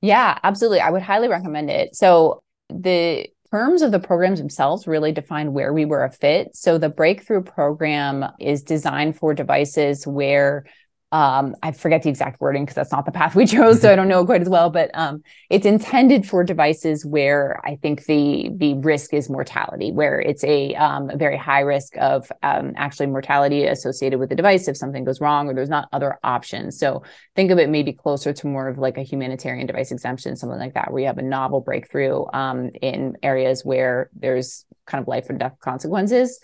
Yeah, 0.00 0.38
absolutely. 0.42 0.80
I 0.80 0.90
would 0.90 1.02
highly 1.02 1.28
recommend 1.28 1.70
it. 1.70 1.94
So 1.94 2.42
the 2.70 3.26
terms 3.50 3.82
of 3.82 3.90
the 3.90 3.98
programs 3.98 4.38
themselves 4.38 4.86
really 4.86 5.12
define 5.12 5.52
where 5.52 5.72
we 5.72 5.84
were 5.84 6.04
a 6.04 6.10
fit. 6.10 6.54
So 6.54 6.78
the 6.78 6.88
breakthrough 6.88 7.42
program 7.42 8.24
is 8.38 8.62
designed 8.62 9.16
for 9.18 9.34
devices 9.34 10.06
where 10.06 10.64
um, 11.12 11.56
I 11.60 11.72
forget 11.72 12.04
the 12.04 12.08
exact 12.08 12.40
wording 12.40 12.64
because 12.64 12.76
that's 12.76 12.92
not 12.92 13.04
the 13.04 13.10
path 13.10 13.34
we 13.34 13.44
chose, 13.46 13.80
so 13.80 13.92
I 13.92 13.96
don't 13.96 14.06
know 14.06 14.24
quite 14.24 14.42
as 14.42 14.48
well. 14.48 14.70
But 14.70 14.90
um, 14.94 15.22
it's 15.48 15.66
intended 15.66 16.24
for 16.26 16.44
devices 16.44 17.04
where 17.04 17.60
I 17.64 17.76
think 17.76 18.04
the 18.04 18.50
the 18.54 18.74
risk 18.74 19.12
is 19.12 19.28
mortality, 19.28 19.90
where 19.90 20.20
it's 20.20 20.44
a, 20.44 20.74
um, 20.76 21.10
a 21.10 21.16
very 21.16 21.36
high 21.36 21.60
risk 21.60 21.96
of 21.96 22.30
um, 22.44 22.74
actually 22.76 23.06
mortality 23.06 23.64
associated 23.64 24.20
with 24.20 24.28
the 24.28 24.36
device 24.36 24.68
if 24.68 24.76
something 24.76 25.02
goes 25.02 25.20
wrong 25.20 25.48
or 25.48 25.54
there's 25.54 25.68
not 25.68 25.88
other 25.92 26.18
options. 26.22 26.78
So 26.78 27.02
think 27.34 27.50
of 27.50 27.58
it 27.58 27.68
maybe 27.68 27.92
closer 27.92 28.32
to 28.32 28.46
more 28.46 28.68
of 28.68 28.78
like 28.78 28.96
a 28.96 29.02
humanitarian 29.02 29.66
device 29.66 29.90
exemption, 29.90 30.36
something 30.36 30.60
like 30.60 30.74
that, 30.74 30.92
where 30.92 31.00
you 31.00 31.06
have 31.08 31.18
a 31.18 31.22
novel 31.22 31.60
breakthrough 31.60 32.24
um, 32.32 32.70
in 32.80 33.16
areas 33.22 33.64
where 33.64 34.10
there's 34.14 34.64
kind 34.86 35.02
of 35.02 35.08
life 35.08 35.28
or 35.28 35.32
death 35.32 35.56
consequences. 35.58 36.38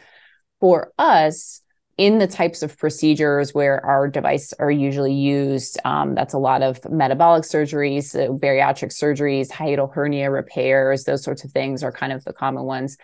For 0.58 0.92
us, 0.98 1.60
in 1.96 2.18
the 2.18 2.26
types 2.26 2.62
of 2.62 2.76
procedures 2.76 3.54
where 3.54 3.84
our 3.84 4.06
device 4.06 4.52
are 4.58 4.70
usually 4.70 5.14
used, 5.14 5.78
um, 5.84 6.14
that's 6.14 6.34
a 6.34 6.38
lot 6.38 6.62
of 6.62 6.78
metabolic 6.90 7.44
surgeries, 7.44 8.04
so 8.04 8.36
bariatric 8.36 8.92
surgeries, 8.92 9.50
hiatal 9.50 9.92
hernia 9.92 10.30
repairs, 10.30 11.04
those 11.04 11.24
sorts 11.24 11.44
of 11.44 11.52
things 11.52 11.82
are 11.82 11.92
kind 11.92 12.12
of 12.12 12.22
the 12.24 12.34
common 12.34 12.64
ones. 12.64 12.98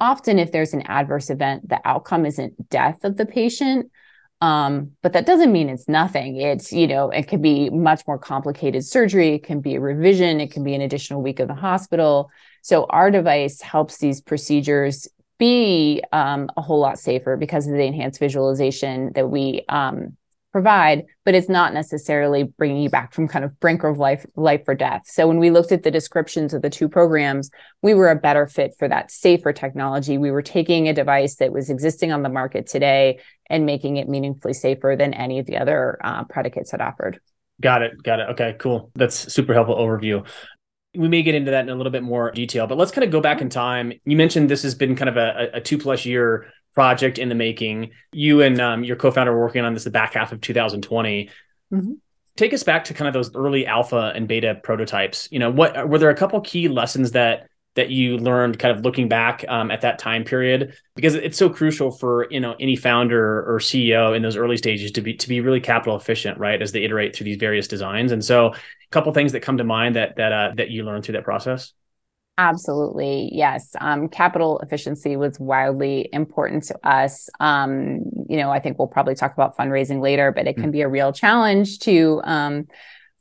Often, 0.00 0.40
if 0.40 0.50
there's 0.50 0.72
an 0.72 0.82
adverse 0.86 1.30
event, 1.30 1.68
the 1.68 1.80
outcome 1.84 2.26
isn't 2.26 2.68
death 2.68 3.04
of 3.04 3.16
the 3.16 3.26
patient. 3.26 3.90
Um, 4.40 4.90
but 5.02 5.12
that 5.12 5.24
doesn't 5.24 5.52
mean 5.52 5.68
it's 5.68 5.88
nothing. 5.88 6.38
It's, 6.38 6.72
you 6.72 6.88
know, 6.88 7.10
it 7.10 7.28
can 7.28 7.40
be 7.40 7.70
much 7.70 8.02
more 8.08 8.18
complicated 8.18 8.84
surgery. 8.84 9.34
It 9.34 9.44
can 9.44 9.60
be 9.60 9.76
a 9.76 9.80
revision. 9.80 10.40
It 10.40 10.50
can 10.50 10.64
be 10.64 10.74
an 10.74 10.80
additional 10.80 11.22
week 11.22 11.38
of 11.38 11.46
the 11.46 11.54
hospital. 11.54 12.28
So 12.60 12.86
our 12.86 13.12
device 13.12 13.60
helps 13.60 13.98
these 13.98 14.20
procedures 14.20 15.06
be 15.38 16.02
um, 16.12 16.48
a 16.56 16.62
whole 16.62 16.80
lot 16.80 16.98
safer 16.98 17.36
because 17.36 17.66
of 17.66 17.72
the 17.72 17.84
enhanced 17.84 18.20
visualization 18.20 19.12
that 19.14 19.28
we 19.28 19.64
um, 19.68 20.16
provide, 20.52 21.06
but 21.24 21.34
it's 21.34 21.48
not 21.48 21.72
necessarily 21.72 22.44
bringing 22.44 22.82
you 22.82 22.90
back 22.90 23.12
from 23.12 23.26
kind 23.26 23.44
of 23.44 23.58
brink 23.58 23.82
of 23.82 23.98
life, 23.98 24.24
life 24.36 24.62
or 24.68 24.74
death. 24.74 25.02
So 25.06 25.26
when 25.26 25.38
we 25.38 25.50
looked 25.50 25.72
at 25.72 25.82
the 25.82 25.90
descriptions 25.90 26.52
of 26.54 26.62
the 26.62 26.70
two 26.70 26.88
programs, 26.88 27.50
we 27.80 27.94
were 27.94 28.10
a 28.10 28.16
better 28.16 28.46
fit 28.46 28.74
for 28.78 28.86
that 28.88 29.10
safer 29.10 29.52
technology. 29.52 30.18
We 30.18 30.30
were 30.30 30.42
taking 30.42 30.88
a 30.88 30.94
device 30.94 31.36
that 31.36 31.52
was 31.52 31.70
existing 31.70 32.12
on 32.12 32.22
the 32.22 32.28
market 32.28 32.66
today 32.66 33.20
and 33.48 33.66
making 33.66 33.96
it 33.96 34.08
meaningfully 34.08 34.54
safer 34.54 34.94
than 34.96 35.14
any 35.14 35.38
of 35.38 35.46
the 35.46 35.56
other 35.56 35.98
uh, 36.04 36.24
predicates 36.24 36.70
had 36.70 36.80
offered. 36.80 37.18
Got 37.60 37.82
it. 37.82 38.02
Got 38.02 38.20
it. 38.20 38.28
Okay, 38.30 38.56
cool. 38.58 38.90
That's 38.94 39.32
super 39.32 39.54
helpful 39.54 39.76
overview 39.76 40.26
we 40.94 41.08
may 41.08 41.22
get 41.22 41.34
into 41.34 41.50
that 41.50 41.64
in 41.64 41.70
a 41.70 41.74
little 41.74 41.92
bit 41.92 42.02
more 42.02 42.30
detail, 42.30 42.66
but 42.66 42.76
let's 42.76 42.90
kind 42.90 43.04
of 43.04 43.10
go 43.10 43.20
back 43.20 43.40
in 43.40 43.48
time. 43.48 43.92
You 44.04 44.16
mentioned 44.16 44.50
this 44.50 44.62
has 44.62 44.74
been 44.74 44.94
kind 44.94 45.08
of 45.08 45.16
a, 45.16 45.50
a 45.54 45.60
two 45.60 45.78
plus 45.78 46.04
year 46.04 46.52
project 46.74 47.18
in 47.18 47.28
the 47.28 47.34
making. 47.34 47.90
You 48.12 48.42
and 48.42 48.60
um, 48.60 48.84
your 48.84 48.96
co-founder 48.96 49.32
were 49.32 49.40
working 49.40 49.64
on 49.64 49.74
this 49.74 49.84
the 49.84 49.90
back 49.90 50.14
half 50.14 50.32
of 50.32 50.40
2020. 50.40 51.30
Mm-hmm. 51.72 51.92
Take 52.36 52.54
us 52.54 52.62
back 52.62 52.84
to 52.84 52.94
kind 52.94 53.08
of 53.08 53.14
those 53.14 53.34
early 53.34 53.66
alpha 53.66 54.12
and 54.14 54.26
beta 54.26 54.58
prototypes. 54.62 55.28
You 55.30 55.38
know, 55.38 55.50
what 55.50 55.88
were 55.88 55.98
there 55.98 56.10
a 56.10 56.16
couple 56.16 56.40
key 56.40 56.68
lessons 56.68 57.12
that 57.12 57.48
that 57.74 57.88
you 57.90 58.18
learned 58.18 58.58
kind 58.58 58.76
of 58.76 58.84
looking 58.84 59.08
back 59.08 59.44
um, 59.48 59.70
at 59.70 59.80
that 59.80 59.98
time 59.98 60.24
period 60.24 60.76
because 60.94 61.14
it's 61.14 61.38
so 61.38 61.48
crucial 61.48 61.90
for 61.90 62.26
you 62.30 62.40
know 62.40 62.54
any 62.60 62.76
founder 62.76 63.38
or 63.50 63.58
ceo 63.58 64.14
in 64.14 64.22
those 64.22 64.36
early 64.36 64.56
stages 64.58 64.90
to 64.92 65.00
be 65.00 65.14
to 65.14 65.28
be 65.28 65.40
really 65.40 65.60
capital 65.60 65.96
efficient 65.96 66.38
right 66.38 66.60
as 66.60 66.72
they 66.72 66.82
iterate 66.82 67.16
through 67.16 67.24
these 67.24 67.38
various 67.38 67.66
designs 67.66 68.12
and 68.12 68.22
so 68.22 68.54
couple 68.92 69.12
things 69.12 69.32
that 69.32 69.40
come 69.40 69.58
to 69.58 69.64
mind 69.64 69.96
that 69.96 70.16
that 70.16 70.32
uh, 70.32 70.52
that 70.56 70.70
you 70.70 70.84
learned 70.84 71.04
through 71.04 71.14
that 71.14 71.24
process 71.24 71.72
Absolutely. 72.38 73.28
Yes. 73.32 73.76
Um, 73.78 74.08
capital 74.08 74.58
efficiency 74.60 75.16
was 75.16 75.38
wildly 75.38 76.08
important 76.12 76.64
to 76.64 76.88
us. 76.88 77.28
Um, 77.40 78.00
you 78.28 78.38
know, 78.38 78.50
I 78.50 78.58
think 78.58 78.78
we'll 78.78 78.88
probably 78.88 79.14
talk 79.14 79.34
about 79.34 79.56
fundraising 79.56 80.00
later, 80.00 80.32
but 80.32 80.46
it 80.46 80.54
can 80.54 80.70
mm. 80.70 80.72
be 80.72 80.80
a 80.80 80.88
real 80.88 81.12
challenge 81.12 81.80
to 81.80 82.22
um, 82.24 82.68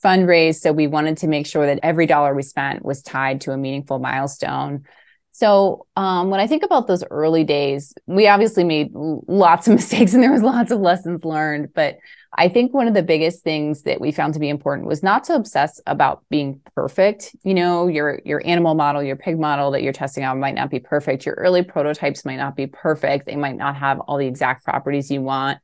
fundraise. 0.03 0.55
So 0.55 0.71
we 0.71 0.87
wanted 0.87 1.17
to 1.17 1.27
make 1.27 1.45
sure 1.45 1.65
that 1.65 1.79
every 1.83 2.05
dollar 2.05 2.33
we 2.33 2.41
spent 2.41 2.85
was 2.85 3.01
tied 3.01 3.41
to 3.41 3.51
a 3.51 3.57
meaningful 3.57 3.99
milestone. 3.99 4.85
So 5.33 5.87
um, 5.97 6.29
when 6.29 6.39
I 6.39 6.47
think 6.47 6.63
about 6.63 6.87
those 6.87 7.03
early 7.11 7.43
days, 7.43 7.93
we 8.05 8.27
obviously 8.27 8.63
made 8.63 8.91
lots 8.93 9.67
of 9.67 9.73
mistakes 9.75 10.13
and 10.13 10.23
there 10.23 10.31
was 10.31 10.41
lots 10.41 10.71
of 10.71 10.79
lessons 10.79 11.25
learned. 11.25 11.73
But 11.73 11.97
I 12.33 12.47
think 12.47 12.73
one 12.73 12.87
of 12.87 12.93
the 12.93 13.03
biggest 13.03 13.43
things 13.43 13.83
that 13.83 13.99
we 13.99 14.11
found 14.11 14.33
to 14.35 14.39
be 14.39 14.49
important 14.49 14.87
was 14.87 15.03
not 15.03 15.25
to 15.25 15.35
obsess 15.35 15.81
about 15.85 16.23
being 16.29 16.61
perfect. 16.75 17.35
You 17.43 17.53
know, 17.53 17.87
your 17.87 18.21
your 18.23 18.41
animal 18.45 18.73
model, 18.73 19.03
your 19.03 19.17
pig 19.17 19.39
model 19.39 19.71
that 19.71 19.83
you're 19.83 19.93
testing 19.93 20.23
out 20.23 20.37
might 20.37 20.55
not 20.55 20.69
be 20.69 20.79
perfect. 20.79 21.25
Your 21.25 21.35
early 21.35 21.63
prototypes 21.63 22.23
might 22.23 22.37
not 22.37 22.55
be 22.55 22.67
perfect. 22.67 23.25
They 23.25 23.35
might 23.35 23.57
not 23.57 23.75
have 23.75 23.99
all 24.01 24.17
the 24.17 24.27
exact 24.27 24.63
properties 24.63 25.11
you 25.11 25.21
want 25.21 25.59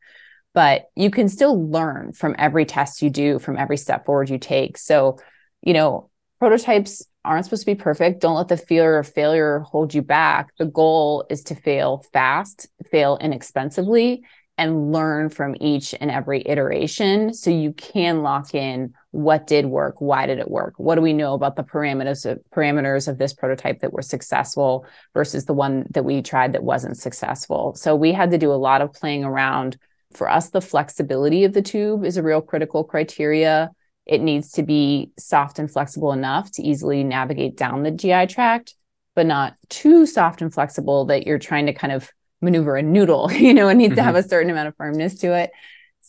but 0.57 0.89
you 0.95 1.11
can 1.11 1.29
still 1.29 1.69
learn 1.69 2.13
from 2.13 2.35
every 2.39 2.65
test 2.65 3.03
you 3.03 3.11
do, 3.11 3.37
from 3.37 3.57
every 3.57 3.77
step 3.77 4.07
forward 4.07 4.27
you 4.27 4.39
take. 4.39 4.75
So, 4.75 5.19
you 5.61 5.71
know, 5.71 6.09
prototypes 6.39 7.05
aren't 7.23 7.45
supposed 7.45 7.61
to 7.61 7.67
be 7.67 7.75
perfect. 7.75 8.21
Don't 8.21 8.35
let 8.35 8.47
the 8.47 8.57
fear 8.57 8.97
of 8.97 9.07
failure 9.07 9.59
hold 9.59 9.93
you 9.93 10.01
back. 10.01 10.49
The 10.57 10.65
goal 10.65 11.27
is 11.29 11.43
to 11.43 11.55
fail 11.55 12.03
fast, 12.11 12.65
fail 12.89 13.19
inexpensively, 13.21 14.23
and 14.57 14.91
learn 14.91 15.29
from 15.29 15.55
each 15.59 15.93
and 15.99 16.09
every 16.09 16.41
iteration. 16.45 17.33
So 17.33 17.51
you 17.51 17.73
can 17.73 18.23
lock 18.23 18.55
in 18.55 18.93
what 19.11 19.47
did 19.47 19.65
work 19.65 19.95
why 19.99 20.25
did 20.25 20.39
it 20.39 20.49
work? 20.49 20.73
What 20.77 20.95
do 20.95 21.01
we 21.01 21.13
know 21.13 21.33
about 21.33 21.55
the 21.55 21.63
parameters 21.63 22.29
of, 22.29 22.39
parameters 22.55 23.07
of 23.07 23.17
this 23.17 23.33
prototype 23.33 23.81
that 23.81 23.93
were 23.93 24.01
successful 24.01 24.85
versus 25.13 25.45
the 25.45 25.53
one 25.53 25.85
that 25.91 26.05
we 26.05 26.21
tried 26.21 26.53
that 26.53 26.63
wasn't 26.63 26.97
successful? 26.97 27.75
So 27.75 27.95
we 27.95 28.11
had 28.11 28.31
to 28.31 28.37
do 28.37 28.51
a 28.51 28.55
lot 28.55 28.81
of 28.81 28.93
playing 28.93 29.23
around. 29.23 29.77
For 30.13 30.29
us, 30.29 30.49
the 30.49 30.61
flexibility 30.61 31.43
of 31.43 31.53
the 31.53 31.61
tube 31.61 32.05
is 32.05 32.17
a 32.17 32.23
real 32.23 32.41
critical 32.41 32.83
criteria. 32.83 33.71
It 34.05 34.21
needs 34.21 34.51
to 34.53 34.63
be 34.63 35.11
soft 35.19 35.59
and 35.59 35.69
flexible 35.69 36.13
enough 36.13 36.49
to 36.51 36.63
easily 36.63 37.03
navigate 37.03 37.57
down 37.57 37.83
the 37.83 37.91
GI 37.91 38.27
tract, 38.27 38.75
but 39.15 39.25
not 39.25 39.55
too 39.69 40.05
soft 40.05 40.41
and 40.41 40.53
flexible 40.53 41.05
that 41.05 41.27
you're 41.27 41.39
trying 41.39 41.65
to 41.65 41.73
kind 41.73 41.91
of 41.91 42.09
maneuver 42.41 42.75
a 42.75 42.83
noodle. 42.83 43.29
You 43.37 43.53
know, 43.53 43.69
it 43.69 43.75
needs 43.75 43.91
mm-hmm. 43.91 43.97
to 43.97 44.03
have 44.03 44.15
mm-hmm. 44.15 44.25
a 44.25 44.29
certain 44.29 44.49
amount 44.49 44.67
of 44.67 44.75
firmness 44.75 45.19
to 45.19 45.33
it. 45.33 45.51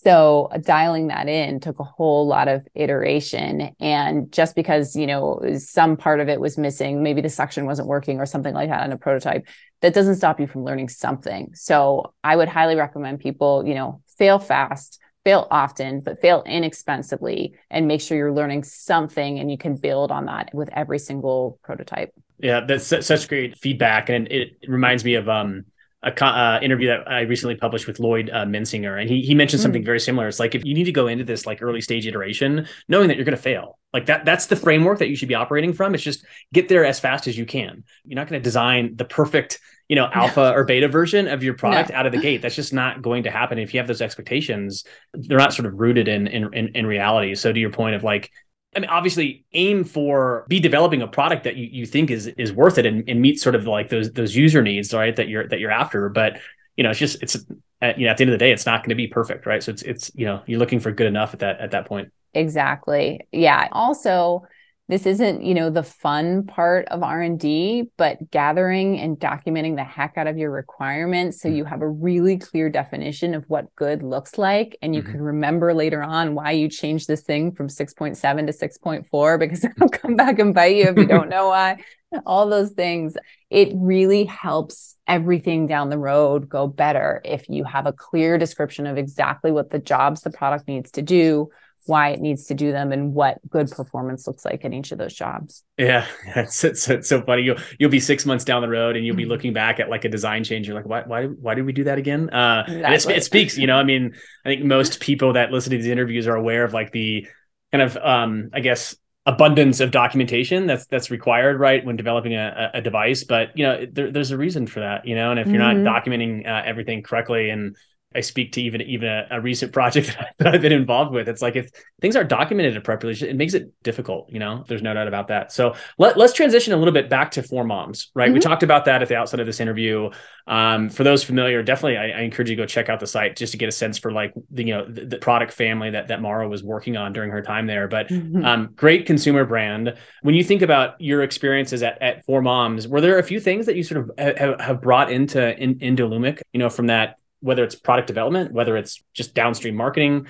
So 0.03 0.49
dialing 0.63 1.09
that 1.09 1.29
in 1.29 1.59
took 1.59 1.81
a 1.81 1.85
whole 1.85 2.27
lot 2.27 2.47
of 2.47 2.67
iteration. 2.75 3.75
And 3.81 4.31
just 4.31 4.55
because, 4.55 4.95
you 4.95 5.09
know, 5.09 5.41
some 5.59 5.97
part 5.97 6.21
of 6.21 6.29
it 6.29 6.41
was 6.41 6.57
missing, 6.57 7.03
maybe 7.03 7.21
the 7.21 7.29
suction 7.29 7.67
wasn't 7.67 7.89
working 7.89 8.21
or 8.21 8.27
something 8.27 8.55
like 8.55 8.69
that 8.69 8.83
on 8.83 8.93
a 8.93 8.99
prototype, 8.99 9.49
that 9.81 9.95
doesn't 9.95 10.15
stop 10.15 10.39
you 10.39 10.47
from 10.47 10.65
learning 10.65 10.89
something. 10.89 11.51
So 11.55 12.15
I 12.23 12.37
would 12.37 12.49
highly 12.49 12.77
recommend 12.77 13.19
people, 13.19 13.67
you 13.67 13.75
know, 13.75 14.01
fail 14.19 14.39
fast, 14.39 15.01
fail 15.25 15.49
often, 15.51 16.01
but 16.01 16.21
fail 16.21 16.45
inexpensively 16.47 17.55
and 17.69 17.89
make 17.89 18.01
sure 18.01 18.17
you're 18.17 18.33
learning 18.33 18.63
something 18.63 19.41
and 19.41 19.51
you 19.51 19.59
can 19.59 19.75
build 19.75 20.13
on 20.13 20.27
that 20.27 20.51
with 20.55 20.69
every 20.73 21.01
single 21.01 21.59
prototype. 21.65 22.13
Yeah, 22.39 22.61
that's 22.61 22.87
such 22.87 23.29
great 23.29 23.59
feedback. 23.59 24.11
And 24.11 24.29
it 24.29 24.59
reminds 24.69 25.05
me 25.05 25.15
of, 25.15 25.29
um, 25.29 25.65
a 26.03 26.25
uh, 26.25 26.61
interview 26.63 26.89
that 26.89 27.11
I 27.11 27.23
recently 27.23 27.57
published 27.57 27.89
with 27.89 27.99
Lloyd 27.99 28.31
uh, 28.31 28.45
Minsinger, 28.45 29.01
and 29.01 29.11
he 29.11 29.21
he 29.23 29.35
mentioned 29.35 29.63
something 29.63 29.83
mm. 29.83 29.87
very 29.87 29.99
similar. 29.99 30.29
It's 30.29 30.39
like 30.39 30.55
if 30.55 30.65
you 30.65 30.73
need 30.75 30.85
to 30.85 30.93
go 30.93 31.09
into 31.09 31.25
this 31.25 31.45
like 31.45 31.61
early 31.61 31.81
stage 31.81 32.07
iteration, 32.07 32.69
knowing 32.89 33.09
that 33.09 33.17
you're 33.17 33.25
going 33.25 33.37
to 33.37 33.43
fail, 33.43 33.79
like 33.93 34.07
that 34.07 34.25
that's 34.25 34.47
the 34.47 34.55
framework 34.55 35.01
that 35.01 35.09
you 35.09 35.17
should 35.17 35.29
be 35.29 35.35
operating 35.35 35.73
from. 35.73 35.95
It's 35.95 36.05
just 36.05 36.25
get 36.53 36.69
there 36.69 36.85
as 36.85 37.01
fast 37.01 37.27
as 37.27 37.37
you 37.37 37.47
can. 37.47 37.83
You're 38.05 38.17
not 38.17 38.29
going 38.29 38.41
to 38.41 38.45
design 38.45 38.95
the 38.95 39.05
perfect 39.05 39.59
you 39.89 39.97
know 39.97 40.09
alpha 40.13 40.41
no. 40.41 40.53
or 40.53 40.65
beta 40.65 40.87
version 40.87 41.27
of 41.27 41.43
your 41.43 41.55
product 41.55 41.91
no. 41.91 41.97
out 41.97 42.07
of 42.07 42.13
the 42.13 42.19
gate. 42.19 42.43
That's 42.43 42.55
just 42.55 42.73
not 42.73 43.03
going 43.03 43.25
to 43.25 43.31
happen. 43.31 43.59
If 43.59 43.75
you 43.75 43.81
have 43.81 43.89
those 43.89 44.03
expectations, 44.03 44.85
they're 45.15 45.39
not 45.39 45.53
sort 45.53 45.67
of 45.67 45.81
rooted 45.81 46.07
in 46.07 46.29
in 46.29 46.55
in, 46.55 46.69
in 46.77 46.87
reality. 46.87 47.35
So 47.35 47.53
to 47.53 47.59
your 47.59 47.71
point 47.71 47.97
of 47.97 48.05
like 48.05 48.31
I 48.77 48.81
mean, 48.81 48.91
obviously, 48.91 49.45
aim 49.53 49.85
for 49.85 50.45
be 50.49 50.61
developing 50.61 51.03
a 51.03 51.07
product 51.09 51.45
that 51.45 51.57
you, 51.57 51.69
you 51.71 51.87
think 51.87 52.11
is 52.11 52.27
is 52.27 52.53
worth 52.53 52.79
it 52.79 52.87
and, 52.87 53.09
and 53.09 53.21
meet 53.21 53.41
sort 53.41 53.55
of 53.55 53.67
like 53.67 53.89
those 53.89 54.13
those 54.13 54.37
user 54.37 54.63
needs, 54.63 54.93
right? 54.93 55.15
That 55.17 55.29
you're 55.29 55.49
that 55.49 55.59
you're 55.59 55.71
after. 55.71 56.09
But 56.09 56.39
you 56.77 56.85
know, 56.85 56.91
it's 56.91 56.99
just 56.99 57.23
it's 57.23 57.35
you 57.35 58.05
know 58.07 58.11
at 58.11 58.17
the 58.19 58.23
end 58.23 58.31
of 58.31 58.33
the 58.33 58.39
day, 58.39 58.53
it's 58.53 58.67
not 58.67 58.83
going 58.83 58.91
to 58.91 58.95
be 58.95 59.07
perfect, 59.07 59.47
right? 59.47 59.63
So 59.63 59.73
it's 59.73 59.83
it's 59.83 60.11
you 60.15 60.27
know 60.27 60.43
you're 60.47 60.59
looking 60.59 60.81
for 60.81 60.93
good 60.93 61.07
enough 61.07 61.33
at 61.33 61.41
that 61.41 61.61
at 61.61 61.71
that 61.73 61.87
point. 61.87 62.13
exactly. 62.35 63.27
Yeah. 63.33 63.69
Also, 63.73 64.47
this 64.89 65.05
isn't 65.05 65.45
you 65.45 65.55
know 65.55 65.71
the 65.71 65.83
fun 65.83 66.45
part 66.47 66.87
of 66.89 67.03
r&d 67.03 67.91
but 67.97 68.31
gathering 68.31 68.99
and 68.99 69.19
documenting 69.19 69.77
the 69.77 69.85
heck 69.85 70.17
out 70.17 70.27
of 70.27 70.39
your 70.39 70.51
requirements 70.51 71.41
so 71.41 71.49
mm-hmm. 71.49 71.59
you 71.59 71.65
have 71.65 71.83
a 71.83 71.89
really 71.89 72.39
clear 72.39 72.69
definition 72.69 73.35
of 73.35 73.45
what 73.49 73.75
good 73.77 74.03
looks 74.03 74.39
like 74.39 74.77
and 74.83 74.95
you 74.95 75.03
mm-hmm. 75.03 75.13
can 75.13 75.23
remember 75.23 75.75
later 75.75 76.03
on 76.03 76.35
why 76.35 76.51
you 76.51 76.69
changed 76.69 77.07
this 77.07 77.23
thing 77.23 77.53
from 77.53 77.69
6.7 77.69 78.17
to 78.17 78.69
6.4 78.69 79.39
because 79.39 79.65
it'll 79.65 79.89
come 79.89 80.17
back 80.17 80.39
and 80.39 80.55
bite 80.55 80.77
you 80.77 80.85
if 80.85 80.97
you 80.97 81.07
don't 81.07 81.29
know 81.31 81.49
why 81.49 81.77
all 82.25 82.49
those 82.49 82.71
things 82.71 83.17
it 83.51 83.71
really 83.75 84.25
helps 84.25 84.97
everything 85.07 85.67
down 85.67 85.91
the 85.91 85.99
road 85.99 86.49
go 86.49 86.67
better 86.67 87.21
if 87.25 87.49
you 87.49 87.65
have 87.65 87.87
a 87.87 87.93
clear 87.93 88.39
description 88.39 88.87
of 88.87 88.97
exactly 88.97 89.53
what 89.53 89.71
the 89.71 89.79
jobs 89.79 90.23
the 90.23 90.31
product 90.31 90.67
needs 90.67 90.91
to 90.91 91.03
do 91.03 91.51
why 91.87 92.11
it 92.11 92.21
needs 92.21 92.45
to 92.47 92.55
do 92.55 92.73
them 92.73 92.93
and 92.93 93.15
what 93.15 93.39
good 93.49 93.71
performance 93.71 94.27
looks 94.27 94.45
like 94.45 94.65
in 94.65 94.73
each 94.73 94.93
of 94.93 94.99
those 94.99 95.15
jobs. 95.15 95.65
Yeah, 95.77 96.07
it's, 96.37 96.63
it's, 96.65 96.89
it's 96.89 97.09
so 97.09 97.23
funny. 97.23 97.43
You'll 97.43 97.59
you'll 97.79 97.91
be 97.91 98.01
six 98.01 98.27
months 98.27 98.45
down 98.45 98.63
the 98.63 98.69
road 98.69 98.97
and 98.97 99.07
you'll 99.07 99.17
be 99.17 99.23
mm-hmm. 99.23 99.33
looking 99.33 99.53
back 99.53 99.81
at 99.81 99.89
like 99.89 100.05
a 100.05 100.09
design 100.09 100.45
change. 100.45 100.67
You're 100.67 100.77
like, 100.77 100.87
why 100.87 101.03
why 101.07 101.27
why 101.27 101.55
did 101.55 101.65
we 101.65 101.73
do 101.73 101.85
that 101.85 101.99
again? 101.99 102.31
Uh, 102.31 102.65
exactly. 102.67 103.15
it, 103.15 103.19
it 103.19 103.25
speaks. 103.25 103.57
You 103.57 103.67
know, 103.67 103.77
I 103.77 103.85
mean, 103.85 104.15
I 104.45 104.49
think 104.49 104.65
most 104.65 105.01
people 105.01 105.35
that 105.35 105.51
listen 105.51 105.71
to 105.71 105.77
these 105.77 105.87
interviews 105.87 106.27
are 106.27 106.37
aware 106.37 106.65
of 106.65 106.73
like 106.73 106.93
the 106.93 107.27
kind 107.73 107.83
of 107.83 107.97
um, 107.97 108.51
I 108.53 108.61
guess 108.61 108.97
abundance 109.27 109.81
of 109.81 109.91
documentation 109.91 110.67
that's 110.67 110.87
that's 110.87 111.11
required 111.11 111.61
right 111.61 111.85
when 111.85 111.97
developing 111.97 112.35
a, 112.35 112.71
a 112.73 112.81
device 112.81 113.25
but 113.25 113.49
you 113.55 113.63
know 113.63 113.85
there, 113.93 114.11
there's 114.11 114.31
a 114.31 114.39
reason 114.39 114.67
for 114.67 114.81
that 114.81 115.07
you 115.07 115.15
know 115.15 115.31
and 115.31 115.39
if 115.39 115.47
you're 115.49 115.61
mm-hmm. 115.61 115.83
not 115.83 116.03
documenting 116.03 116.49
uh, 116.49 116.63
everything 116.65 117.03
correctly 117.03 117.51
and 117.51 117.77
I 118.15 118.21
speak 118.21 118.53
to 118.53 118.63
even 118.63 118.81
even 118.83 119.07
a, 119.07 119.27
a, 119.33 119.41
recent 119.41 119.71
project 119.73 120.17
that 120.39 120.55
I've 120.55 120.63
been 120.63 120.73
involved 120.73 121.13
with. 121.13 121.29
It's 121.29 121.43
like 121.43 121.57
if 121.57 121.71
things 122.01 122.17
aren't 122.17 122.31
documented 122.31 122.75
appropriately, 122.75 123.29
it 123.29 123.37
makes 123.37 123.53
it 123.53 123.71
difficult. 123.83 124.33
You 124.33 124.39
know, 124.39 124.65
there's 124.67 124.81
no 124.81 124.95
doubt 124.95 125.09
about 125.09 125.29
that. 125.29 125.53
So 125.53 125.75
let, 125.99 126.17
let's 126.17 126.33
transition 126.33 126.73
a 126.73 126.79
little 126.79 126.95
bit 126.95 127.11
back 127.11 127.33
to 127.33 127.43
Four 127.43 127.65
Moms. 127.65 128.11
Right, 128.15 128.27
mm-hmm. 128.27 128.35
we 128.35 128.41
talked 128.41 128.63
about 128.63 128.87
that 128.87 129.03
at 129.03 129.09
the 129.09 129.17
outset 129.17 129.41
of 129.41 129.47
this 129.47 129.61
interview. 129.61 130.09
Um, 130.47 130.89
for 130.89 131.05
those 131.05 131.23
familiar, 131.23 131.63
definitely 131.63 131.99
I, 131.99 132.21
I, 132.21 132.23
encourage 132.23 132.49
you 132.49 132.57
to 132.57 132.63
go 132.63 132.67
check 132.67 132.89
out 132.89 132.99
the 133.01 133.07
site 133.07 133.37
just 133.37 133.53
to 133.53 133.59
get 133.59 133.69
a 133.69 133.73
sense 133.73 133.99
for 133.99 134.11
like 134.11 134.33
the 134.51 134.65
you 134.65 134.75
know 134.75 134.87
the, 134.91 135.05
the 135.05 135.19
product 135.19 135.53
family 135.53 135.91
that 135.91 136.09
that 136.09 136.23
Mara 136.23 136.49
was 136.49 136.65
working 136.65 136.97
on 136.97 137.13
during 137.13 137.31
her 137.31 137.43
time 137.43 137.67
there. 137.67 137.89
But 137.89 138.09
mm-hmm. 138.09 138.43
um, 138.43 138.71
great 138.75 139.05
consumer 139.05 139.45
brand. 139.45 139.95
When 140.23 140.35
you 140.35 140.43
think 140.43 140.63
about 140.63 140.99
your 140.99 141.23
experiences 141.23 141.83
at, 141.83 142.01
at 142.01 142.25
Four 142.25 142.41
Moms, 142.41 142.89
were 142.89 143.03
there 143.03 143.19
a 143.19 143.23
few 143.23 143.39
things 143.39 143.67
that 143.67 143.77
you 143.77 143.83
sort 143.83 144.01
of 144.01 144.11
have, 144.39 144.61
have 144.61 144.81
brought 144.81 145.13
into 145.13 145.55
in, 145.63 145.79
into 145.83 146.05
Lumic? 146.05 146.41
You 146.55 146.61
know, 146.61 146.71
from 146.71 146.87
that 146.87 147.19
whether 147.41 147.65
it's 147.65 147.75
product 147.75 148.09
development, 148.09 148.53
whether 148.53 148.77
it's 148.77 149.03
just 149.15 149.35
downstream 149.35 149.77
marketing, 149.77 150.27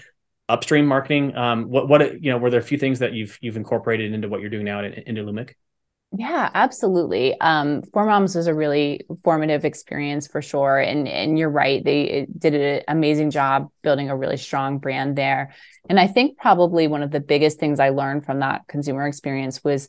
upstream 0.48 0.86
marketing. 0.86 1.36
Um, 1.36 1.64
what 1.64 1.88
what 1.88 2.22
you 2.22 2.30
know, 2.30 2.38
were 2.38 2.50
there 2.50 2.60
a 2.60 2.64
few 2.64 2.78
things 2.78 2.98
that 3.00 3.12
you've 3.12 3.38
you've 3.40 3.56
incorporated 3.56 4.12
into 4.12 4.28
what 4.28 4.40
you're 4.40 4.50
doing 4.50 4.64
now 4.64 4.82
in, 4.82 4.92
into? 4.94 5.54
Yeah, 6.16 6.50
absolutely. 6.54 7.38
Um, 7.38 7.82
Four 7.92 8.06
Moms 8.06 8.34
was 8.34 8.46
a 8.46 8.54
really 8.54 9.02
formative 9.22 9.66
experience 9.66 10.26
for 10.26 10.40
sure, 10.40 10.78
and 10.78 11.06
and 11.06 11.38
you're 11.38 11.50
right. 11.50 11.84
They 11.84 12.26
did 12.36 12.54
an 12.54 12.82
amazing 12.88 13.30
job 13.30 13.68
building 13.82 14.08
a 14.08 14.16
really 14.16 14.38
strong 14.38 14.78
brand 14.78 15.16
there. 15.16 15.52
And 15.88 16.00
I 16.00 16.06
think 16.06 16.38
probably 16.38 16.86
one 16.86 17.02
of 17.02 17.10
the 17.10 17.20
biggest 17.20 17.60
things 17.60 17.78
I 17.78 17.90
learned 17.90 18.24
from 18.24 18.40
that 18.40 18.66
consumer 18.68 19.06
experience 19.06 19.62
was 19.62 19.88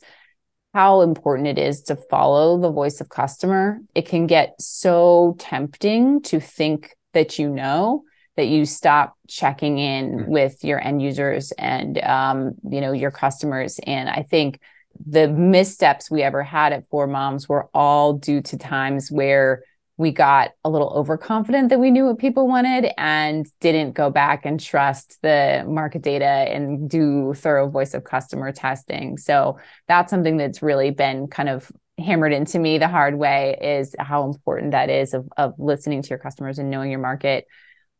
how 0.74 1.00
important 1.00 1.48
it 1.48 1.58
is 1.58 1.82
to 1.84 1.96
follow 1.96 2.58
the 2.58 2.70
voice 2.70 3.00
of 3.00 3.08
customer. 3.08 3.80
It 3.94 4.06
can 4.06 4.26
get 4.26 4.60
so 4.60 5.36
tempting 5.38 6.20
to 6.22 6.38
think 6.38 6.94
that 7.12 7.38
you 7.38 7.48
know 7.48 8.04
that 8.36 8.46
you 8.46 8.64
stop 8.64 9.16
checking 9.28 9.78
in 9.78 10.12
mm-hmm. 10.12 10.30
with 10.30 10.64
your 10.64 10.82
end 10.82 11.02
users 11.02 11.52
and 11.52 11.98
um, 12.02 12.52
you 12.68 12.80
know 12.80 12.92
your 12.92 13.10
customers 13.10 13.78
and 13.86 14.08
i 14.08 14.22
think 14.22 14.60
the 15.06 15.28
missteps 15.28 16.10
we 16.10 16.22
ever 16.22 16.42
had 16.42 16.72
at 16.72 16.88
four 16.90 17.06
moms 17.06 17.48
were 17.48 17.68
all 17.72 18.14
due 18.14 18.42
to 18.42 18.58
times 18.58 19.10
where 19.10 19.62
we 20.00 20.10
got 20.10 20.52
a 20.64 20.70
little 20.70 20.88
overconfident 20.96 21.68
that 21.68 21.78
we 21.78 21.90
knew 21.90 22.06
what 22.06 22.16
people 22.16 22.48
wanted 22.48 22.90
and 22.96 23.46
didn't 23.60 23.92
go 23.92 24.08
back 24.08 24.46
and 24.46 24.58
trust 24.58 25.18
the 25.20 25.62
market 25.68 26.00
data 26.00 26.24
and 26.24 26.88
do 26.88 27.34
thorough 27.34 27.68
voice 27.68 27.92
of 27.92 28.02
customer 28.02 28.50
testing. 28.50 29.18
So 29.18 29.58
that's 29.88 30.08
something 30.08 30.38
that's 30.38 30.62
really 30.62 30.90
been 30.90 31.26
kind 31.26 31.50
of 31.50 31.70
hammered 32.00 32.32
into 32.32 32.58
me 32.58 32.78
the 32.78 32.88
hard 32.88 33.16
way 33.16 33.58
is 33.60 33.94
how 33.98 34.24
important 34.24 34.72
that 34.72 34.90
is 34.90 35.14
of, 35.14 35.28
of 35.36 35.54
listening 35.58 36.02
to 36.02 36.08
your 36.08 36.18
customers 36.18 36.58
and 36.58 36.70
knowing 36.70 36.90
your 36.90 37.00
market 37.00 37.46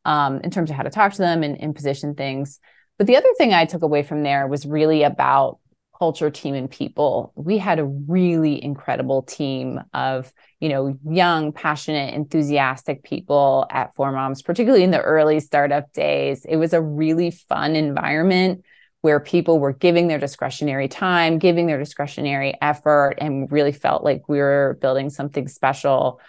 um, 0.05 0.41
in 0.41 0.51
terms 0.51 0.71
of 0.71 0.77
how 0.77 0.83
to 0.83 0.91
talk 0.91 1.13
to 1.13 1.19
them 1.19 1.43
and, 1.43 1.61
and 1.61 1.75
position 1.75 2.15
things. 2.15 2.59
But 2.99 3.07
the 3.07 3.17
other 3.17 3.33
thing 3.39 3.53
I 3.53 3.65
took 3.65 3.83
away 3.83 4.03
from 4.03 4.23
there 4.23 4.47
was 4.47 4.67
really 4.67 5.03
about 5.03 5.59
culture, 6.01 6.31
team, 6.31 6.55
and 6.55 6.71
people. 6.71 7.33
We 7.37 7.59
had 7.59 7.79
a 7.79 7.85
really 7.85 8.63
incredible 8.63 9.23
team 9.23 9.81
of, 9.93 10.33
you 10.59 10.71
know, 10.71 10.99
young, 11.07 11.53
passionate, 11.53 12.15
enthusiastic 12.15 13.03
people 13.03 13.67
at 13.71 13.95
Four 13.95 14.11
Moms, 14.13 14.41
particularly 14.41 14.83
in 14.83 14.93
the 14.93 15.01
early 15.01 15.41
startup 15.41 15.93
days. 15.93 16.47
It 16.47 16.57
was 16.57 16.73
a 16.73 16.81
really 16.81 17.31
fun 17.31 17.77
environment 17.77 18.65
where 19.03 19.21
people 19.21 19.59
were 19.59 19.73
giving 19.73 20.09
their 20.09 20.19
discretionary 20.19 20.89
time, 20.89 21.39
giving 21.39 21.67
their 21.67 21.79
discretionary 21.79 22.55
effort, 22.61 23.15
and 23.19 23.51
really 23.51 23.73
felt 23.73 24.05
like 24.05 24.29
we 24.29 24.39
were 24.39 24.79
building 24.81 25.11
something 25.11 25.49
special. 25.49 26.21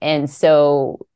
And 0.00 0.28
so 0.28 1.06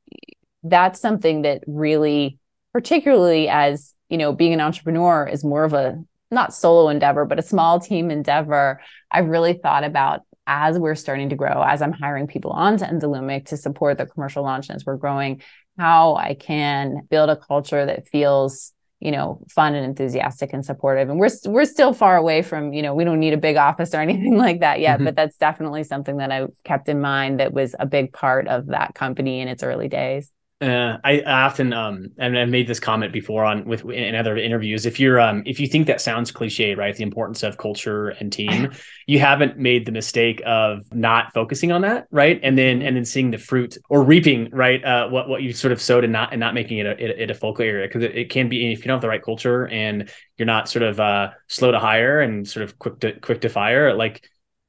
that's 0.62 1.01
something 1.01 1.42
that 1.42 1.62
really, 1.66 2.38
particularly 2.72 3.48
as 3.48 3.94
you 4.12 4.18
know, 4.18 4.31
being 4.31 4.53
an 4.53 4.61
entrepreneur 4.61 5.27
is 5.27 5.42
more 5.42 5.64
of 5.64 5.72
a 5.72 5.98
not 6.31 6.53
solo 6.53 6.90
endeavor, 6.90 7.25
but 7.25 7.38
a 7.38 7.42
small 7.42 7.81
team 7.81 8.11
endeavor. 8.11 8.79
I've 9.11 9.29
really 9.29 9.55
thought 9.55 9.85
about 9.85 10.20
as 10.46 10.79
we're 10.79 10.96
starting 10.96 11.31
to 11.31 11.37
grow, 11.37 11.62
as 11.62 11.81
I'm 11.81 11.94
hiring 11.94 12.27
people 12.27 12.51
onto 12.51 12.85
Endolumik 12.85 13.46
to 13.46 13.57
support 13.57 13.96
the 13.96 14.05
commercial 14.05 14.42
launch 14.42 14.68
as 14.68 14.85
we're 14.85 14.98
growing, 14.98 15.40
how 15.79 16.16
I 16.16 16.35
can 16.35 17.07
build 17.09 17.31
a 17.31 17.37
culture 17.37 17.87
that 17.87 18.07
feels 18.07 18.75
you 19.02 19.10
know 19.10 19.40
fun 19.48 19.74
and 19.74 19.84
enthusiastic 19.84 20.52
and 20.52 20.64
supportive 20.64 21.10
and 21.10 21.18
we're 21.18 21.30
we're 21.46 21.64
still 21.64 21.92
far 21.92 22.16
away 22.16 22.40
from 22.40 22.72
you 22.72 22.80
know 22.80 22.94
we 22.94 23.02
don't 23.02 23.18
need 23.18 23.32
a 23.32 23.36
big 23.38 23.56
office 23.56 23.92
or 23.94 24.00
anything 24.08 24.38
like 24.38 24.60
that 24.60 24.78
yet 24.78 24.96
mm-hmm. 24.96 25.06
but 25.06 25.16
that's 25.16 25.36
definitely 25.36 25.82
something 25.82 26.18
that 26.18 26.30
I 26.30 26.46
kept 26.64 26.88
in 26.88 27.00
mind 27.00 27.40
that 27.40 27.52
was 27.52 27.74
a 27.80 27.86
big 27.86 28.12
part 28.12 28.46
of 28.46 28.66
that 28.66 28.94
company 28.94 29.40
in 29.40 29.48
its 29.48 29.64
early 29.64 29.88
days 29.88 30.30
uh, 30.62 30.98
I, 31.03 31.22
often 31.22 31.72
um 31.72 32.11
and 32.18 32.38
I've 32.38 32.48
made 32.48 32.68
this 32.68 32.79
comment 32.79 33.12
before 33.12 33.44
on 33.44 33.64
with 33.64 33.85
in 33.90 34.14
other 34.14 34.37
interviews. 34.37 34.87
If 34.87 35.01
you're 35.01 35.18
um 35.20 35.42
if 35.44 35.59
you 35.59 35.66
think 35.66 35.88
that 35.88 36.01
sounds 36.01 36.31
cliche, 36.31 36.77
right? 36.77 36.94
The 36.94 37.03
importance 37.03 37.42
of 37.42 37.59
culture 37.59 38.11
and 38.11 38.33
team, 38.33 38.70
you 39.09 39.18
haven't 39.18 39.59
made 39.59 39.87
the 39.87 39.92
mistake 39.92 40.40
of 40.46 40.83
not 40.94 41.35
focusing 41.35 41.72
on 41.72 41.83
that, 41.83 42.07
right? 42.12 42.38
And 42.44 42.57
then 42.57 42.81
and 42.81 42.96
then 42.96 43.05
seeing 43.05 43.33
the 43.33 43.38
fruit 43.38 43.77
or 43.90 44.05
reaping, 44.05 44.51
right? 44.53 44.83
Uh, 44.85 45.09
what 45.09 45.29
what 45.29 45.42
you 45.42 45.53
sort 45.53 45.72
of 45.72 45.83
sowed 45.83 46.05
and 46.05 46.12
not 46.12 46.33
and 46.33 46.38
not 46.38 46.55
making 46.55 46.79
it 46.79 46.87
a, 46.87 47.22
it, 47.22 47.31
a 47.31 47.35
focal 47.35 47.64
area 47.64 47.88
because 47.88 48.03
it, 48.03 48.16
it, 48.16 48.31
can 48.31 48.48
be 48.48 48.72
if 48.72 48.79
you 48.79 48.85
don't 48.85 48.94
have 48.96 49.03
the 49.03 49.09
right 49.09 49.22
culture 49.22 49.66
and 49.66 50.09
you're 50.38 50.46
not 50.46 50.68
sort 50.68 50.85
of 50.85 51.01
uh 51.01 51.31
slow 51.48 51.72
to 51.72 51.81
hire 51.81 52.20
and 52.20 52.46
sort 52.46 52.62
of 52.62 52.79
quick 52.79 53.01
to 53.01 53.18
quick 53.18 53.40
to 53.40 53.48
fire, 53.48 53.94
like 53.94 54.25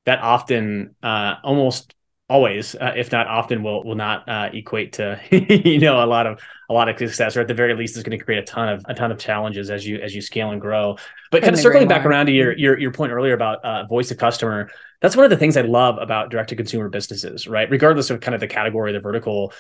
that 0.06 0.20
often 0.20 0.96
uh 1.04 1.36
almost 1.44 1.94
always, 2.34 2.74
uh, 2.74 2.94
if 2.96 3.12
not 3.12 3.28
often, 3.28 3.62
will 3.62 3.84
will 3.84 3.96
not 3.96 4.28
uh, 4.28 4.50
equate 4.52 4.94
to 4.94 5.20
you 5.32 5.80
know 5.80 6.04
a 6.04 6.08
lot 6.08 6.26
of 6.26 6.42
a 6.68 6.74
lot 6.74 6.90
of 6.90 6.98
success, 6.98 7.38
or 7.38 7.42
at 7.42 7.48
the 7.48 7.54
very 7.54 7.76
least, 7.76 7.96
is 7.96 8.02
going 8.02 8.18
to 8.18 8.24
create 8.24 8.40
a 8.40 8.46
ton 8.46 8.68
of 8.68 8.84
a 8.90 8.94
ton 8.96 9.12
of 9.12 9.20
challenges 9.20 9.70
as 9.70 9.86
you 9.86 10.00
as 10.00 10.16
you 10.16 10.22
scale 10.22 10.50
and 10.50 10.60
grow. 10.60 10.98
But 11.32 11.44
kind 11.44 11.54
of 11.54 11.62
circling 11.62 11.88
back 11.88 12.06
around 12.06 12.26
to 12.26 12.32
your 12.32 12.58
your 12.58 12.78
your 12.80 12.92
point 12.92 13.12
earlier 13.12 13.34
about 13.34 13.64
uh, 13.64 13.86
voice 13.86 14.10
of 14.10 14.18
customer, 14.18 14.72
that's 15.00 15.16
one 15.16 15.26
of 15.26 15.30
the 15.30 15.38
things 15.38 15.56
I 15.56 15.62
love 15.62 16.00
about 16.00 16.32
direct 16.32 16.50
to 16.50 16.56
consumer 16.56 16.90
businesses, 16.90 17.48
right? 17.48 17.70
Regardless 17.70 18.10
of 18.10 18.20
kind 18.20 18.34
of 18.34 18.42
the 18.42 18.48
category, 18.48 18.92
the 18.92 19.00
vertical, 19.00 19.54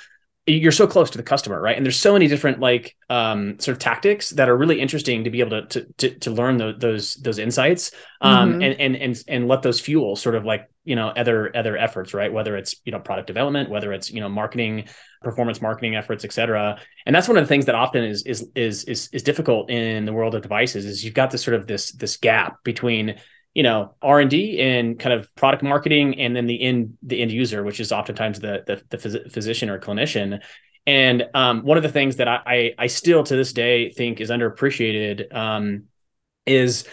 you're 0.45 0.73
so 0.73 0.86
close 0.86 1.10
to 1.12 1.17
the 1.17 1.23
customer, 1.23 1.62
right? 1.62 1.77
And 1.77 1.86
there's 1.86 1.99
so 1.99 2.12
many 2.12 2.27
different 2.27 2.60
like 2.60 2.95
um, 3.10 3.58
sort 3.60 3.77
of 3.77 3.79
tactics 3.79 4.32
that 4.32 4.49
are 4.49 4.58
really 4.58 4.82
interesting 4.82 5.23
to 5.23 5.29
be 5.29 5.39
able 5.39 5.51
to 5.51 5.65
to 5.67 5.93
to, 5.93 6.19
to 6.19 6.32
learn 6.32 6.58
the, 6.58 6.73
those 6.77 7.15
those 7.15 7.39
insights 7.39 7.91
um, 8.19 8.53
mm-hmm. 8.53 8.62
and 8.62 8.79
and 8.79 8.95
and 8.97 9.23
and 9.29 9.47
let 9.47 9.62
those 9.62 9.79
fuel 9.79 10.17
sort 10.17 10.36
of 10.36 10.43
like 10.43 10.69
you 10.84 10.97
know 10.97 11.10
other 11.10 11.56
other 11.56 11.77
efforts, 11.77 12.13
right? 12.13 12.32
Whether 12.32 12.58
it's 12.58 12.75
you 12.84 12.91
know 12.91 12.99
product 12.99 13.27
development, 13.27 13.69
whether 13.69 13.93
it's 13.93 14.12
you 14.12 14.19
know 14.19 14.27
marketing, 14.27 14.89
performance 15.21 15.62
marketing 15.62 15.95
efforts, 15.95 16.25
et 16.25 16.34
cetera. 16.34 16.77
And 17.06 17.15
that's 17.15 17.29
one 17.29 17.38
of 17.38 17.43
the 17.43 17.47
things 17.47 17.65
that 17.67 17.75
often 17.75 18.03
is 18.03 18.23
is 18.23 18.49
is 18.53 18.84
is 18.84 19.10
is 19.13 19.23
difficult 19.23 19.69
in 19.69 20.03
the 20.03 20.13
world 20.13 20.36
of 20.36 20.41
devices 20.41 20.86
is 20.86 21.06
you've 21.06 21.13
got 21.13 21.32
this 21.32 21.41
sort 21.41 21.56
of 21.56 21.67
this 21.67 21.93
this 21.93 22.17
gap 22.17 22.62
between 22.65 23.15
you 23.53 23.63
know 23.63 23.93
r&d 24.01 24.59
and 24.59 24.99
kind 24.99 25.13
of 25.13 25.33
product 25.35 25.63
marketing 25.63 26.19
and 26.19 26.35
then 26.35 26.45
the 26.45 26.61
end 26.61 26.97
the 27.03 27.21
end 27.21 27.31
user 27.31 27.63
which 27.63 27.79
is 27.79 27.91
oftentimes 27.91 28.39
the 28.39 28.63
the, 28.65 28.81
the 28.89 28.97
phys- 28.97 29.31
physician 29.31 29.69
or 29.69 29.79
clinician. 29.79 30.41
And 30.85 31.29
um, 31.33 31.63
one 31.63 31.77
of 31.77 31.83
the 31.83 31.89
things 31.89 32.17
that 32.17 32.27
I, 32.27 32.41
I, 32.45 32.73
I 32.77 32.87
still 32.87 33.23
to 33.23 33.37
this 33.37 33.53
day 33.53 33.91
think 33.91 34.19
is 34.19 34.29
underappreciated 34.29 35.33
um, 35.33 35.85
is 36.45 36.85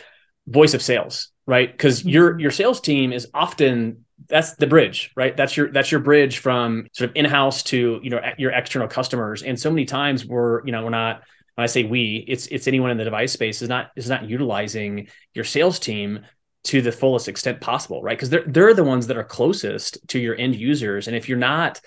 voice 0.46 0.74
of 0.74 0.82
sales 0.82 1.32
right? 1.50 1.72
Because 1.72 2.04
your 2.04 2.38
your 2.38 2.52
sales 2.52 2.80
team 2.80 3.12
is 3.12 3.26
often 3.34 4.04
that's 4.28 4.54
the 4.54 4.68
bridge 4.68 5.10
right? 5.16 5.36
That's 5.36 5.56
your 5.56 5.72
that's 5.72 5.90
your 5.90 6.00
bridge 6.00 6.38
from 6.38 6.86
sort 6.92 7.10
of 7.10 7.16
in-house 7.16 7.64
to 7.64 8.00
you 8.02 8.10
know 8.10 8.20
your 8.38 8.52
external 8.52 8.86
customers. 8.86 9.42
And 9.42 9.58
so 9.58 9.70
many 9.70 9.84
times 9.84 10.24
we're 10.24 10.64
you 10.64 10.70
know 10.70 10.84
we're 10.84 10.90
not 10.90 11.22
when 11.56 11.64
I 11.64 11.66
say 11.66 11.82
we, 11.82 12.24
it's 12.28 12.46
it's 12.46 12.68
anyone 12.68 12.90
in 12.90 12.96
the 12.96 13.04
device 13.04 13.32
space 13.32 13.62
is 13.62 13.68
not 13.68 13.90
is 13.96 14.08
not 14.08 14.28
utilizing 14.28 15.08
your 15.34 15.44
sales 15.44 15.80
team 15.80 16.20
to 16.64 16.82
the 16.82 16.92
fullest 16.92 17.28
extent 17.28 17.60
possible, 17.60 18.02
right? 18.02 18.16
Because 18.16 18.30
they're 18.30 18.44
they're 18.46 18.74
the 18.74 18.84
ones 18.84 19.06
that 19.06 19.16
are 19.16 19.24
closest 19.24 20.06
to 20.08 20.18
your 20.18 20.36
end 20.36 20.54
users, 20.54 21.06
and 21.06 21.16
if 21.16 21.28
you're 21.28 21.38
not 21.38 21.80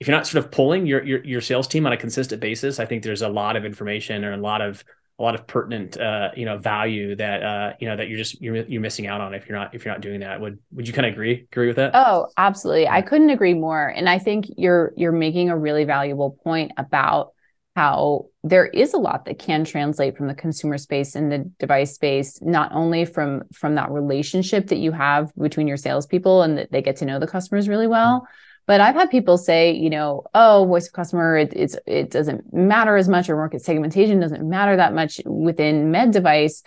if 0.00 0.06
you're 0.06 0.16
not 0.16 0.26
sort 0.26 0.44
of 0.44 0.50
pulling 0.50 0.86
your, 0.86 1.04
your 1.04 1.24
your 1.24 1.40
sales 1.40 1.66
team 1.66 1.86
on 1.86 1.92
a 1.92 1.96
consistent 1.96 2.40
basis, 2.40 2.78
I 2.78 2.86
think 2.86 3.02
there's 3.02 3.22
a 3.22 3.28
lot 3.28 3.56
of 3.56 3.64
information 3.64 4.24
and 4.24 4.34
a 4.34 4.38
lot 4.38 4.60
of 4.60 4.84
a 5.18 5.22
lot 5.22 5.34
of 5.34 5.46
pertinent 5.46 5.98
uh, 5.98 6.30
you 6.36 6.44
know 6.44 6.58
value 6.58 7.16
that 7.16 7.42
uh, 7.42 7.72
you 7.80 7.88
know 7.88 7.96
that 7.96 8.08
you're 8.08 8.18
just 8.18 8.40
you're, 8.40 8.56
you're 8.56 8.80
missing 8.80 9.08
out 9.08 9.20
on 9.20 9.34
if 9.34 9.48
you're 9.48 9.58
not 9.58 9.74
if 9.74 9.84
you're 9.84 9.92
not 9.92 10.00
doing 10.00 10.20
that. 10.20 10.40
Would 10.40 10.58
would 10.72 10.86
you 10.86 10.94
kind 10.94 11.06
of 11.06 11.12
agree 11.12 11.46
agree 11.50 11.66
with 11.66 11.76
that? 11.76 11.90
Oh, 11.94 12.28
absolutely. 12.36 12.88
I 12.88 13.02
couldn't 13.02 13.30
agree 13.30 13.54
more. 13.54 13.88
And 13.88 14.08
I 14.08 14.18
think 14.18 14.46
you're 14.56 14.92
you're 14.96 15.12
making 15.12 15.50
a 15.50 15.56
really 15.56 15.84
valuable 15.84 16.38
point 16.44 16.72
about 16.76 17.32
how 17.74 18.26
there 18.48 18.66
is 18.66 18.94
a 18.94 18.98
lot 18.98 19.24
that 19.24 19.38
can 19.38 19.64
translate 19.64 20.16
from 20.16 20.28
the 20.28 20.34
consumer 20.34 20.78
space 20.78 21.14
and 21.14 21.30
the 21.30 21.50
device 21.58 21.94
space, 21.94 22.40
not 22.42 22.72
only 22.72 23.04
from 23.04 23.42
from 23.52 23.74
that 23.76 23.90
relationship 23.90 24.68
that 24.68 24.78
you 24.78 24.92
have 24.92 25.32
between 25.36 25.68
your 25.68 25.76
salespeople 25.76 26.42
and 26.42 26.58
that 26.58 26.72
they 26.72 26.82
get 26.82 26.96
to 26.96 27.04
know 27.04 27.18
the 27.18 27.26
customers 27.26 27.68
really 27.68 27.86
well. 27.86 28.20
Mm-hmm 28.20 28.32
but 28.68 28.82
I've 28.82 28.94
had 28.94 29.10
people 29.10 29.38
say, 29.38 29.72
you 29.72 29.88
know, 29.88 30.24
oh, 30.34 30.66
voice 30.66 30.88
of 30.88 30.92
customer, 30.92 31.38
it, 31.38 31.54
it's 31.56 31.74
it 31.86 32.10
doesn't 32.10 32.52
matter 32.52 32.98
as 32.98 33.08
much, 33.08 33.30
or 33.30 33.36
market 33.36 33.62
segmentation 33.62 34.20
doesn't 34.20 34.46
matter 34.46 34.76
that 34.76 34.92
much 34.92 35.22
within 35.24 35.90
med 35.90 36.10
device. 36.10 36.62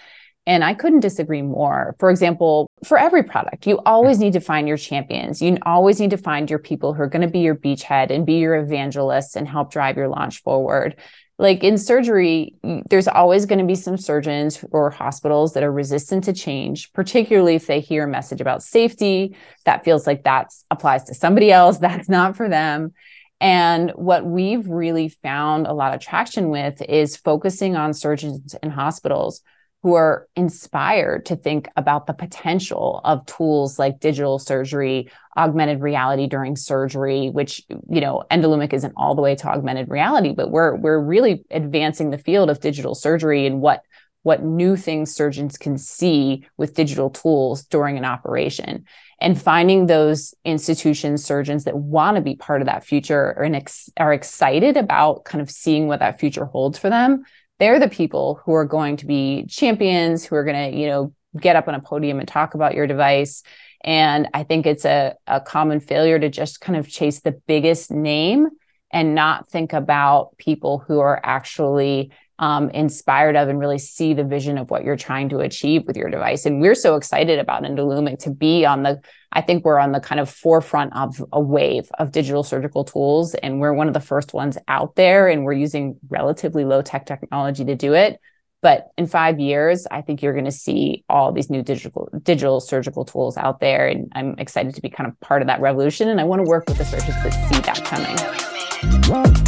And 0.48 0.64
I 0.64 0.74
couldn't 0.74 1.02
disagree 1.02 1.44
more. 1.44 1.96
For 2.00 2.10
example, 2.10 2.68
for 2.84 2.98
every 2.98 3.22
product, 3.22 3.68
you 3.68 3.80
always 3.86 4.18
need 4.18 4.34
to 4.34 4.40
find 4.40 4.68
your 4.68 4.78
champions. 4.78 5.44
You 5.44 5.60
always 5.62 6.00
need 6.00 6.10
to 6.10 6.18
find 6.18 6.50
your 6.50 6.58
people 6.58 6.96
who 6.96 7.04
are 7.04 7.08
going 7.08 7.22
to 7.22 7.28
be 7.28 7.42
your 7.42 7.54
beachhead 7.54 8.10
and 8.10 8.26
be 8.26 8.40
your 8.40 8.56
evangelists 8.56 9.36
and 9.36 9.48
help 9.48 9.72
drive 9.72 9.96
your 9.96 10.08
launch 10.08 10.42
forward 10.42 10.96
like 11.42 11.64
in 11.64 11.78
surgery 11.78 12.56
there's 12.90 13.08
always 13.08 13.46
going 13.46 13.60
to 13.60 13.66
be 13.66 13.76
some 13.76 13.98
surgeons 13.98 14.64
or 14.72 14.90
hospitals 14.90 15.54
that 15.54 15.64
are 15.64 15.72
resistant 15.72 16.24
to 16.24 16.34
change 16.34 16.94
particularly 16.94 17.56
if 17.56 17.68
they 17.68 17.80
hear 17.80 18.06
a 18.06 18.08
message 18.08 18.40
about 18.40 18.64
safety 18.64 19.36
that 19.66 19.84
feels 19.84 20.08
like 20.08 20.24
that 20.24 20.54
applies 20.70 21.04
to 21.04 21.14
somebody 21.14 21.52
else 21.52 21.78
that's 21.82 22.10
not 22.10 22.36
for 22.38 22.48
them. 22.48 22.94
And 23.40 23.92
what 23.96 24.24
we've 24.24 24.68
really 24.68 25.10
found 25.10 25.66
a 25.66 25.74
lot 25.74 25.96
of 25.96 26.00
traction 26.00 26.50
with 26.50 26.82
is 26.84 27.18
focusing 27.18 27.76
on 27.76 27.94
surgeons 27.94 28.56
and 28.62 28.72
hospitals 28.72 29.42
who 29.84 29.96
are 29.96 30.28
inspired 30.36 31.26
to 31.26 31.36
think 31.36 31.68
about 31.76 32.06
the 32.06 32.14
potential 32.14 33.02
of 33.04 33.26
tools 33.26 33.80
like 33.80 34.00
digital 34.00 34.38
surgery, 34.38 35.10
augmented 35.36 35.82
reality 35.82 36.28
during 36.28 36.56
surgery, 36.56 37.30
which, 37.30 37.64
you 37.90 38.00
know, 38.00 38.24
Endolumik 38.30 38.74
isn't 38.74 38.94
all 38.96 39.16
the 39.16 39.24
way 39.24 39.36
to 39.36 39.48
augmented 39.48 39.90
reality, 39.90 40.34
but 40.34 40.52
we're 40.52 40.76
we're 40.76 41.00
really 41.00 41.44
advancing 41.50 42.12
the 42.12 42.18
field 42.18 42.50
of 42.50 42.60
digital 42.60 42.94
surgery 42.94 43.48
and 43.48 43.62
what 43.62 43.84
what 44.24 44.44
new 44.44 44.76
things 44.76 45.16
surgeons 45.16 45.58
can 45.58 45.80
see 45.80 46.46
with 46.56 46.76
digital 46.76 47.10
tools 47.10 47.64
during 47.66 47.98
an 47.98 48.06
operation. 48.06 48.86
And 49.20 49.40
finding 49.40 49.88
those 49.88 50.36
institutions 50.46 51.24
surgeons 51.24 51.64
that 51.64 51.76
want 51.76 52.18
to 52.18 52.22
be 52.22 52.36
part 52.36 52.62
of 52.62 52.68
that 52.68 52.86
future 52.86 53.30
and 53.32 53.56
ex- 53.56 53.90
are 53.98 54.14
excited 54.14 54.78
about 54.78 55.26
kind 55.26 55.42
of 55.42 55.50
seeing 55.50 55.88
what 55.88 56.00
that 56.00 56.20
future 56.20 56.46
holds 56.46 56.78
for 56.78 56.90
them 56.90 57.24
they're 57.62 57.80
the 57.80 57.88
people 57.88 58.42
who 58.44 58.54
are 58.54 58.66
going 58.66 58.98
to 58.98 59.06
be 59.06 59.46
champions 59.46 60.26
who 60.26 60.36
are 60.36 60.44
going 60.44 60.72
to 60.72 60.78
you 60.78 60.88
know 60.88 61.14
get 61.40 61.56
up 61.56 61.68
on 61.68 61.76
a 61.76 61.80
podium 61.80 62.20
and 62.20 62.28
talk 62.28 62.56
about 62.56 62.76
your 62.76 62.88
device. 62.88 63.44
And 63.84 64.28
i 64.34 64.44
think 64.44 64.66
it's 64.66 64.86
a, 64.86 65.16
a 65.28 65.40
common 65.40 65.80
failure 65.80 66.20
to 66.20 66.30
just 66.30 66.60
kind 66.62 66.78
of 66.78 66.88
chase 66.88 67.22
the 67.22 67.32
biggest 67.32 67.90
name 67.90 68.48
and 68.92 69.16
not 69.16 69.48
think 69.48 69.74
about 69.74 70.38
people 70.38 70.84
who 70.86 71.00
are 71.00 71.20
actually 71.24 72.12
um, 72.42 72.72
inspired 72.72 73.36
of 73.36 73.48
and 73.48 73.60
really 73.60 73.78
see 73.78 74.16
the 74.16 74.24
vision 74.24 74.58
of 74.58 74.72
what 74.72 74.84
you're 74.84 74.98
trying 74.98 75.30
to 75.30 75.40
achieve 75.40 75.84
with 75.86 75.96
your 75.96 76.10
device. 76.10 76.46
And 76.46 76.60
we're 76.60 76.76
so 76.76 76.96
excited 76.96 77.38
about 77.38 77.62
Endolumik 77.62 78.18
to 78.24 78.32
be 78.32 78.66
on 78.66 78.82
the, 78.82 79.00
I 79.32 79.42
think 79.42 79.64
we're 79.64 79.78
on 79.78 79.92
the 79.92 80.00
kind 80.00 80.20
of 80.20 80.28
forefront 80.28 80.94
of 80.96 81.24
a 81.32 81.40
wave 81.40 81.88
of 82.00 82.12
digital 82.12 82.44
surgical 82.44 82.84
tools. 82.84 83.36
And 83.36 83.60
we're 83.60 83.74
one 83.74 83.88
of 83.88 83.94
the 83.94 84.00
first 84.00 84.34
ones 84.34 84.58
out 84.68 84.96
there, 84.96 85.28
and 85.28 85.46
we're 85.46 85.54
using 85.54 85.98
relatively 86.10 86.66
low 86.66 86.82
tech 86.82 87.06
technology 87.06 87.64
to 87.64 87.76
do 87.76 87.94
it. 87.94 88.20
But 88.64 88.88
in 88.98 89.06
five 89.06 89.40
years, 89.40 89.88
I 89.90 90.02
think 90.02 90.22
you're 90.22 90.34
going 90.34 90.46
to 90.46 90.52
see 90.52 91.04
all 91.10 91.32
these 91.32 91.50
new 91.50 91.64
digital 91.64 92.10
digital 92.22 92.60
surgical 92.60 93.06
tools 93.06 93.38
out 93.38 93.60
there, 93.60 93.88
and 93.88 94.12
I'm 94.14 94.36
excited 94.38 94.76
to 94.76 94.82
be 94.82 94.90
kind 94.90 95.10
of 95.10 95.20
part 95.20 95.42
of 95.42 95.48
that 95.48 95.62
revolution. 95.62 96.10
And 96.10 96.20
I 96.20 96.26
want 96.26 96.44
to 96.44 96.50
work 96.50 96.66
with 96.68 96.78
the 96.78 96.86
surgeons 96.86 97.16
that 97.24 97.32
see 97.52 97.60
that 97.62 97.84
coming. 97.84 99.41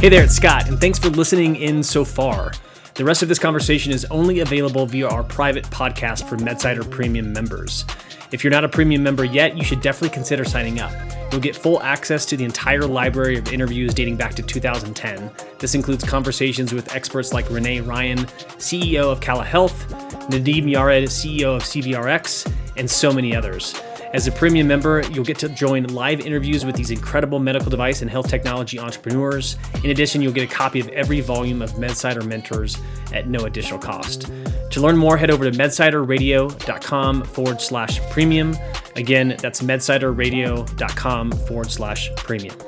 Hey 0.00 0.10
there, 0.10 0.22
it's 0.22 0.36
Scott, 0.36 0.68
and 0.68 0.80
thanks 0.80 0.96
for 0.96 1.08
listening 1.08 1.56
in 1.56 1.82
so 1.82 2.04
far. 2.04 2.52
The 2.94 3.04
rest 3.04 3.24
of 3.24 3.28
this 3.28 3.40
conversation 3.40 3.90
is 3.90 4.04
only 4.12 4.38
available 4.38 4.86
via 4.86 5.08
our 5.08 5.24
private 5.24 5.64
podcast 5.64 6.28
for 6.28 6.36
MedSider 6.36 6.88
Premium 6.88 7.32
members. 7.32 7.84
If 8.30 8.44
you're 8.44 8.52
not 8.52 8.62
a 8.62 8.68
premium 8.68 9.02
member 9.02 9.24
yet, 9.24 9.56
you 9.56 9.64
should 9.64 9.80
definitely 9.80 10.14
consider 10.14 10.44
signing 10.44 10.78
up. 10.78 10.92
You'll 11.32 11.40
get 11.40 11.56
full 11.56 11.82
access 11.82 12.24
to 12.26 12.36
the 12.36 12.44
entire 12.44 12.86
library 12.86 13.38
of 13.38 13.52
interviews 13.52 13.92
dating 13.92 14.14
back 14.14 14.36
to 14.36 14.42
2010. 14.42 15.32
This 15.58 15.74
includes 15.74 16.04
conversations 16.04 16.72
with 16.72 16.94
experts 16.94 17.32
like 17.32 17.50
Renee 17.50 17.80
Ryan, 17.80 18.18
CEO 18.58 19.10
of 19.10 19.20
Cala 19.20 19.44
Health, 19.44 19.88
Nadim 20.30 20.66
Yared, 20.66 21.08
CEO 21.08 21.56
of 21.56 21.64
CVRX, 21.64 22.48
and 22.76 22.88
so 22.88 23.12
many 23.12 23.34
others. 23.34 23.74
As 24.12 24.26
a 24.26 24.32
premium 24.32 24.66
member, 24.66 25.02
you'll 25.12 25.24
get 25.24 25.38
to 25.40 25.48
join 25.50 25.84
live 25.84 26.20
interviews 26.20 26.64
with 26.64 26.76
these 26.76 26.90
incredible 26.90 27.38
medical 27.38 27.70
device 27.70 28.00
and 28.00 28.10
health 28.10 28.28
technology 28.28 28.78
entrepreneurs. 28.78 29.56
In 29.84 29.90
addition, 29.90 30.22
you'll 30.22 30.32
get 30.32 30.50
a 30.50 30.54
copy 30.54 30.80
of 30.80 30.88
every 30.88 31.20
volume 31.20 31.60
of 31.60 31.72
MedSider 31.72 32.26
Mentors 32.26 32.78
at 33.12 33.28
no 33.28 33.40
additional 33.40 33.78
cost. 33.78 34.30
To 34.70 34.80
learn 34.80 34.96
more, 34.96 35.16
head 35.16 35.30
over 35.30 35.50
to 35.50 35.56
medsiderradio.com 35.56 37.24
forward 37.24 37.60
slash 37.60 38.00
premium. 38.10 38.56
Again, 38.96 39.36
that's 39.40 39.60
medsiderradio.com 39.62 41.30
forward 41.32 41.70
slash 41.70 42.10
premium. 42.16 42.67